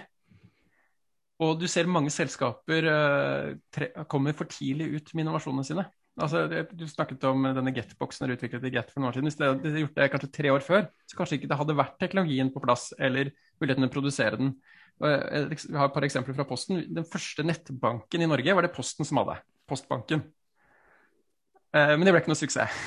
Og 1.42 1.58
du 1.58 1.66
ser 1.70 1.90
mange 1.90 2.12
selskaper 2.14 2.86
uh, 2.86 4.04
kommer 4.10 4.36
for 4.38 4.46
tidlig 4.50 4.92
ut 4.94 5.14
med 5.14 5.24
innovasjonene 5.24 5.66
sine. 5.66 5.86
Altså, 6.14 6.44
du 6.70 6.84
snakket 6.86 7.24
om 7.26 7.42
denne 7.56 7.72
Get-boksen 7.74 8.22
dere 8.22 8.36
utviklet 8.36 8.68
i 8.68 8.70
Get 8.76 8.92
for 8.92 9.02
noen 9.02 9.10
år 9.10 9.16
siden. 9.16 9.26
Hvis 9.26 9.38
dere 9.40 9.56
hadde 9.56 9.80
gjort 9.82 9.96
det 9.96 10.06
kanskje 10.12 10.30
tre 10.36 10.52
år 10.54 10.62
før, 10.62 10.84
så 11.10 11.18
kanskje 11.18 11.40
ikke 11.40 11.50
det 11.50 11.58
hadde 11.58 11.74
vært 11.80 11.96
teknologien 11.98 12.52
på 12.54 12.62
plass 12.62 12.92
eller 13.02 13.32
muligheten 13.58 13.82
til 13.82 13.90
å 13.90 13.94
produsere 13.96 14.38
den. 14.38 14.52
Jeg 15.02 15.74
har 15.74 15.88
et 15.88 15.96
par 15.96 16.06
eksempler 16.06 16.36
fra 16.38 16.46
Posten. 16.46 16.84
Den 16.86 17.08
første 17.08 17.42
nettbanken 17.42 18.22
i 18.22 18.30
Norge 18.30 18.54
var 18.54 18.62
det 18.62 18.70
Posten 18.76 19.08
som 19.08 19.18
hadde. 19.24 19.40
Postbanken. 19.66 20.22
Eh, 21.74 21.92
men 21.98 22.06
det 22.06 22.14
ble 22.14 22.22
ikke 22.22 22.30
noe 22.30 22.38
suksess. 22.38 22.80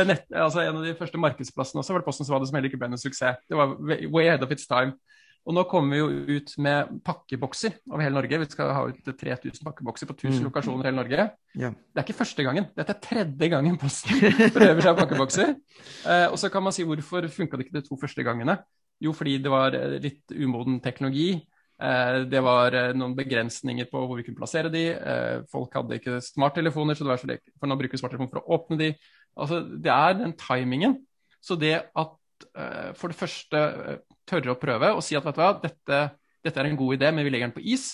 nett, 0.10 0.26
altså 0.32 0.64
en 0.64 0.80
av 0.80 0.86
de 0.86 0.94
første 0.98 1.20
markedsplassene 1.22 1.82
også 1.84 1.94
var 1.94 2.02
det 2.02 2.08
Posten 2.08 2.26
som 2.26 2.36
hadde 2.36 2.50
som 2.50 2.58
heller 2.58 2.72
ikke 2.72 2.80
ble 2.82 2.90
noe 2.90 3.02
suksess. 3.02 3.38
Det 3.46 3.58
var 3.58 3.76
way 3.78 4.26
ahead 4.26 4.42
of 4.42 4.54
its 4.54 4.66
time. 4.70 4.96
Og 5.44 5.52
nå 5.52 5.66
kommer 5.68 5.92
vi 5.92 5.98
jo 6.00 6.38
ut 6.38 6.52
med 6.64 6.92
pakkebokser 7.04 7.74
over 7.90 8.00
hele 8.00 8.16
Norge. 8.16 8.38
Vi 8.40 8.46
skal 8.48 8.70
ha 8.72 8.84
ut 8.88 9.10
3000 9.20 9.60
pakkebokser 9.66 10.08
på 10.08 10.16
1000 10.16 10.38
mm. 10.38 10.44
lokasjoner 10.46 10.86
i 10.86 10.88
hele 10.88 10.96
Norge. 10.96 11.26
Ja. 11.52 11.68
Det 11.68 12.00
er 12.00 12.06
ikke 12.06 12.16
første 12.22 12.46
gangen. 12.46 12.70
Dette 12.72 12.94
er 12.96 13.02
tredje 13.04 13.50
gangen 13.52 13.76
Posten 13.80 14.24
prøver 14.56 14.80
seg 14.86 15.02
pakkebokser. 15.02 15.52
Eh, 16.08 16.26
og 16.30 16.38
så 16.40 16.48
kan 16.52 16.64
man 16.64 16.74
si 16.74 16.86
hvorfor 16.88 17.28
funka 17.28 17.60
det 17.60 17.68
ikke 17.68 17.76
de 17.76 17.84
to 17.90 18.00
første 18.00 18.24
gangene? 18.24 18.56
Jo, 19.04 19.12
fordi 19.12 19.36
det 19.44 19.52
var 19.52 19.76
eh, 19.76 19.98
litt 20.00 20.32
umoden 20.32 20.80
teknologi. 20.82 21.34
Eh, 21.82 22.20
det 22.30 22.40
var 22.44 22.74
eh, 22.76 22.92
noen 22.94 23.16
begrensninger 23.18 23.88
på 23.90 24.04
hvor 24.04 24.18
vi 24.18 24.26
kunne 24.26 24.38
plassere 24.38 24.70
de. 24.72 24.86
Eh, 24.94 25.38
folk 25.50 25.74
hadde 25.74 25.98
ikke 25.98 26.20
smarttelefoner, 26.22 26.94
så 26.94 27.06
det 27.06 27.12
var 27.12 27.22
så 27.22 27.30
lek 27.32 27.42
for 27.58 27.70
nå 27.70 27.78
bruker 27.80 27.96
vi 27.96 28.02
smarttelefon 28.02 28.30
for 28.30 28.42
å 28.42 28.58
åpne 28.58 28.78
de. 28.80 28.92
Altså, 29.34 29.60
det 29.64 29.90
er 29.90 30.20
den 30.20 30.36
timingen. 30.38 31.00
Så 31.44 31.58
det 31.60 31.76
at 31.90 32.20
for 32.98 33.08
det 33.08 33.16
første 33.16 33.58
tørre 34.28 34.52
å 34.52 34.58
prøve 34.58 34.88
og 34.92 35.00
si 35.06 35.14
at 35.16 35.24
vet 35.24 35.36
du 35.36 35.40
hva, 35.40 35.52
dette, 35.62 36.00
dette 36.44 36.60
er 36.60 36.66
en 36.68 36.76
god 36.76 36.96
idé, 36.96 37.08
men 37.14 37.24
vi 37.24 37.30
legger 37.32 37.48
den 37.48 37.54
på 37.54 37.62
is. 37.72 37.84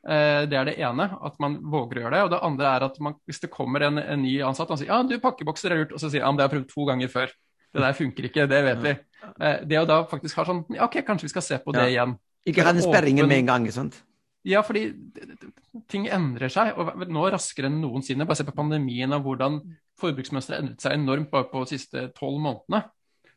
Det 0.00 0.56
er 0.56 0.68
det 0.68 0.76
ene, 0.80 1.06
at 1.26 1.36
man 1.42 1.58
våger 1.60 1.98
å 1.98 2.04
gjøre 2.04 2.14
det. 2.14 2.22
Og 2.24 2.30
det 2.32 2.40
andre 2.46 2.70
er 2.70 2.86
at 2.86 2.96
man, 3.04 3.18
hvis 3.28 3.42
det 3.42 3.50
kommer 3.52 3.84
en, 3.84 4.00
en 4.00 4.22
ny 4.22 4.36
ansatt 4.46 4.70
og 4.70 4.80
sier 4.80 4.92
ja, 4.92 5.00
du, 5.04 5.16
pakkebokser 5.20 5.74
er 5.74 5.82
lurt, 5.82 5.94
og 5.96 6.02
så 6.02 6.08
sier 6.12 6.24
han 6.24 6.38
ja, 6.38 6.38
det 6.38 6.46
har 6.46 6.48
jeg 6.48 6.54
prøvd 6.56 6.70
to 6.72 6.86
ganger 6.88 7.12
før. 7.12 7.34
Det 7.74 7.84
der 7.84 7.98
funker 8.00 8.30
ikke, 8.30 8.48
det 8.54 8.62
vet 8.70 8.82
vi. 8.86 8.96
Det 9.74 9.82
å 9.82 9.86
da 9.90 10.00
faktisk 10.14 10.40
ha 10.40 10.46
sånn 10.48 10.64
ja, 10.78 10.86
OK, 10.86 11.02
kanskje 11.06 11.28
vi 11.28 11.34
skal 11.34 11.46
se 11.46 11.60
på 11.62 11.76
det 11.76 11.90
igjen. 11.92 12.16
Ikke 12.48 12.64
ha 12.64 12.72
den 12.72 12.84
sperringen 12.84 13.28
med 13.28 13.42
en 13.42 13.50
gang, 13.50 13.66
sant? 13.74 14.00
Ja, 14.46 14.62
fordi 14.64 14.86
ting 15.92 16.06
endrer 16.08 16.48
seg, 16.52 16.72
og 16.80 17.02
nå 17.12 17.26
raskere 17.32 17.68
enn 17.68 17.80
noensinne. 17.82 18.24
Bare 18.28 18.40
se 18.40 18.46
på 18.48 18.56
pandemien 18.56 19.12
og 19.12 19.26
hvordan 19.26 19.60
forbruksmønsteret 20.00 20.62
endret 20.62 20.84
seg 20.84 20.96
enormt 20.96 21.28
bare 21.32 21.50
på 21.50 21.64
de 21.64 21.76
siste 21.76 22.06
tolv 22.16 22.40
månedene. 22.40 22.86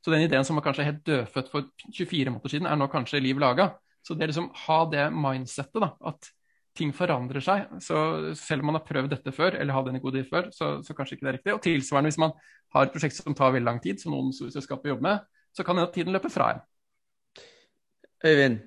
Så 0.03 0.11
den 0.11 0.23
ideen 0.25 0.47
som 0.47 0.59
var 0.59 0.65
kanskje 0.65 0.87
helt 0.87 1.03
dødfødt 1.07 1.51
for 1.51 1.67
24 1.89 2.31
måneder 2.31 2.51
siden, 2.51 2.67
er 2.67 2.79
nå 2.79 2.87
kanskje 2.91 3.21
liv 3.23 3.39
laga. 3.39 3.73
Så 4.03 4.15
det 4.15 4.25
er 4.25 4.33
liksom 4.33 4.49
ha 4.65 4.79
det 4.91 5.05
mindsettet, 5.15 5.79
da, 5.79 5.93
at 6.11 6.31
ting 6.75 6.91
forandrer 6.95 7.43
seg. 7.43 7.69
Så 7.83 8.33
selv 8.39 8.63
om 8.63 8.71
man 8.71 8.79
har 8.79 8.87
prøvd 8.87 9.13
dette 9.13 9.31
før, 9.35 9.55
eller 9.59 9.75
hadde 9.75 9.93
en 9.93 10.03
god 10.03 10.17
idé 10.17 10.25
før, 10.27 10.49
så, 10.55 10.73
så, 10.83 10.95
kanskje 10.97 11.17
ikke 11.17 11.27
det 11.27 11.31
er 11.31 11.37
riktig. 11.39 11.55
Og 11.55 11.63
tilsvarende 11.63 12.11
hvis 12.11 12.19
man 12.23 12.35
har 12.75 12.87
et 12.87 12.95
prosjekt 12.95 13.19
som 13.19 13.37
tar 13.37 13.55
veldig 13.55 13.69
lang 13.69 13.79
tid, 13.83 14.01
som 14.01 14.15
noen 14.15 14.33
selskaper 14.35 14.91
jobber 14.91 15.07
med, 15.07 15.31
så 15.55 15.63
kan 15.67 15.79
tiden 15.93 16.15
løpe 16.15 16.31
fra 16.33 16.51
en. 16.55 16.63
Øyvind? 18.25 18.61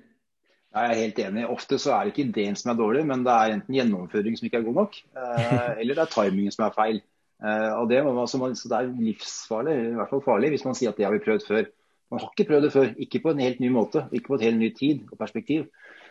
Jeg 0.75 0.91
er 0.91 0.99
helt 0.99 1.19
enig. 1.23 1.45
Ofte 1.49 1.79
så 1.79 1.93
er 1.95 2.05
det 2.05 2.13
ikke 2.13 2.27
ideen 2.27 2.57
som 2.59 2.73
er 2.73 2.79
dårlig, 2.79 3.05
men 3.07 3.23
det 3.25 3.33
er 3.33 3.53
enten 3.55 3.77
gjennomføring 3.77 4.35
som 4.37 4.47
ikke 4.49 4.59
er 4.59 4.67
god 4.67 4.79
nok, 4.81 4.99
eh, 5.15 5.69
eller 5.81 5.97
det 5.97 6.03
er 6.03 6.13
timingen 6.13 6.53
som 6.53 6.67
er 6.67 6.75
feil. 6.75 6.99
Eh, 7.37 7.71
og 7.77 7.89
det, 7.89 8.01
altså, 8.03 8.41
så 8.59 8.71
det 8.71 8.77
er 8.77 8.93
livsfarlig, 9.07 9.75
i 9.77 9.97
hvert 9.97 10.11
fall 10.11 10.25
farlig, 10.25 10.51
hvis 10.53 10.65
man 10.67 10.77
sier 10.77 10.91
at 10.91 10.99
det 10.99 11.07
har 11.07 11.15
vi 11.15 11.23
prøvd 11.23 11.47
før. 11.47 11.69
Man 12.11 12.21
har 12.21 12.31
ikke 12.31 12.47
prøvd 12.51 12.67
det 12.67 12.73
før, 12.75 12.91
ikke 13.03 13.23
på 13.23 13.33
en 13.33 13.43
helt 13.43 13.59
ny 13.63 13.71
måte, 13.73 14.05
ikke 14.11 14.33
på 14.33 14.37
et 14.37 14.45
helt 14.47 14.61
ny 14.61 14.69
tid 14.75 15.07
og 15.11 15.17
perspektiv. 15.19 15.65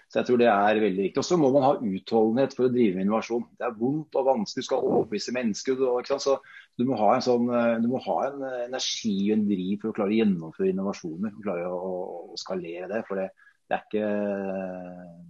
Så 0.07 0.21
jeg 0.21 0.29
tror 0.29 0.39
det 0.39 0.47
er 0.47 0.81
veldig 0.81 1.03
viktig. 1.03 1.19
Og 1.19 1.27
så 1.27 1.37
må 1.41 1.49
man 1.51 1.65
ha 1.67 1.73
utholdenhet 1.83 2.53
for 2.55 2.69
å 2.69 2.71
drive 2.71 2.95
med 2.95 3.07
innovasjon. 3.07 3.47
Det 3.59 3.65
er 3.67 3.79
vondt 3.81 4.19
og 4.19 4.29
vanskelig, 4.29 4.63
du 4.63 4.67
skal 4.69 4.85
overbevise 4.87 5.35
mennesker. 5.35 5.81
Så 6.23 6.37
du 6.79 6.85
må, 6.87 6.99
ha 7.01 7.09
en 7.17 7.25
sånn, 7.27 7.49
du 7.83 7.89
må 7.91 7.99
ha 8.05 8.19
en 8.29 8.45
energi 8.69 9.17
og 9.25 9.35
en 9.35 9.49
driv 9.49 9.81
for 9.83 9.91
å 9.91 9.97
klare 9.97 10.15
å 10.15 10.19
gjennomføre 10.21 10.71
innovasjoner. 10.71 11.33
og 11.35 11.49
klare 11.49 11.73
å, 11.73 11.91
å 12.37 12.39
skalere 12.39 12.87
det. 12.93 13.03
For 13.09 13.19
det, 13.19 13.27
det 13.67 13.77
er 13.77 13.83
ikke 13.85 14.11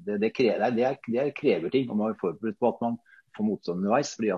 det, 0.06 0.16
det, 0.22 0.30
krever, 0.36 0.74
det, 0.76 0.84
er, 0.84 0.98
det 1.08 1.32
krever 1.36 1.72
ting. 1.72 1.88
Og 1.90 1.98
man 1.98 2.12
er 2.12 2.20
forberedt 2.20 2.58
på 2.60 2.70
at 2.72 2.82
man 2.84 2.98
får 3.36 3.48
motstand 3.48 3.80
underveis. 3.80 4.14
fordi 4.14 4.32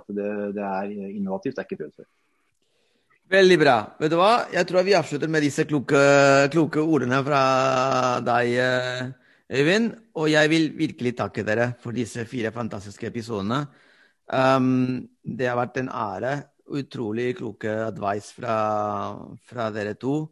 det, 0.56 0.64
er 0.64 0.94
innovativt, 1.10 1.56
det 1.56 1.64
er 1.64 1.68
ikke 1.68 1.82
prøvd 1.82 1.96
før. 2.00 2.08
Veldig 3.28 3.58
bra. 3.60 3.76
Vet 4.00 4.12
du 4.14 4.16
hva? 4.16 4.32
Jeg 4.54 4.68
tror 4.68 4.86
vi 4.86 4.96
avslutter 4.96 5.28
med 5.28 5.44
disse 5.44 5.66
kloke, 5.68 5.98
kloke 6.54 6.80
ordene 6.80 7.18
fra 7.26 7.42
deg, 8.24 8.54
Øyvind. 9.48 9.92
Og 10.20 10.30
jeg 10.32 10.50
vil 10.52 10.70
virkelig 10.76 11.16
takke 11.16 11.44
dere 11.44 11.72
for 11.80 11.96
disse 11.96 12.24
fire 12.28 12.52
fantastiske 12.52 13.08
episodene. 13.08 13.62
Um, 14.28 15.08
det 15.24 15.48
har 15.48 15.56
vært 15.56 15.80
en 15.80 15.88
ære. 15.88 16.32
Utrolig 16.68 17.30
kloke 17.38 17.70
advice 17.86 18.34
fra, 18.36 18.56
fra 19.48 19.70
dere 19.72 19.94
to. 19.96 20.26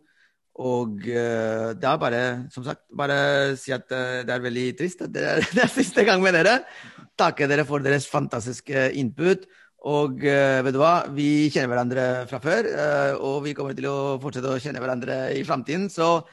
Og 0.57 1.03
uh, 1.05 1.73
det 1.77 1.85
er 1.85 1.99
bare, 2.01 2.21
som 2.53 2.64
sagt, 2.64 2.87
bare 2.97 3.57
si 3.61 3.75
at 3.77 3.85
uh, 3.92 4.23
det 4.25 4.33
er 4.33 4.45
veldig 4.45 4.69
trist 4.79 5.03
at 5.05 5.12
det 5.12 5.25
er, 5.25 5.42
det 5.57 5.66
er 5.66 5.73
siste 5.73 6.05
gang 6.07 6.23
med 6.25 6.38
dere 6.38 6.62
takke 7.16 7.49
dere 7.49 7.64
for 7.69 7.85
deres 7.85 8.09
fantastiske 8.11 8.90
input. 9.01 9.47
Og 9.87 10.19
uh, 10.25 10.64
vet 10.66 10.75
du 10.75 10.81
hva, 10.81 10.95
vi 11.14 11.47
kjenner 11.53 11.71
hverandre 11.71 12.07
fra 12.31 12.40
før, 12.42 12.69
uh, 12.75 13.12
og 13.23 13.45
vi 13.45 13.55
kommer 13.57 13.77
til 13.77 13.88
å 13.90 14.16
fortsette 14.23 14.51
å 14.51 14.62
kjenne 14.62 14.83
hverandre 14.83 15.19
i 15.37 15.45
framtiden. 15.47 15.87
Så 15.92 16.27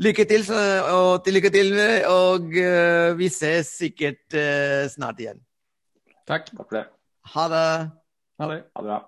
lykke 0.00 0.24
til, 0.30 0.46
så, 0.46 0.62
og 0.94 1.26
til 1.26 1.36
lykke 1.36 1.52
til, 1.52 1.74
og 2.08 2.48
uh, 2.54 3.12
vi 3.18 3.28
ses 3.34 3.74
sikkert 3.82 4.40
snart 4.94 5.20
igjen. 5.20 5.42
Takk. 6.28 6.50
Takk 6.54 6.64
for 6.64 6.80
det. 6.80 6.88
Ha 7.34 7.46
det. 7.52 7.68
Ha 8.40 8.52
det. 8.54 8.60
Ha 8.72 8.84
det 8.84 8.92
bra. 8.92 9.04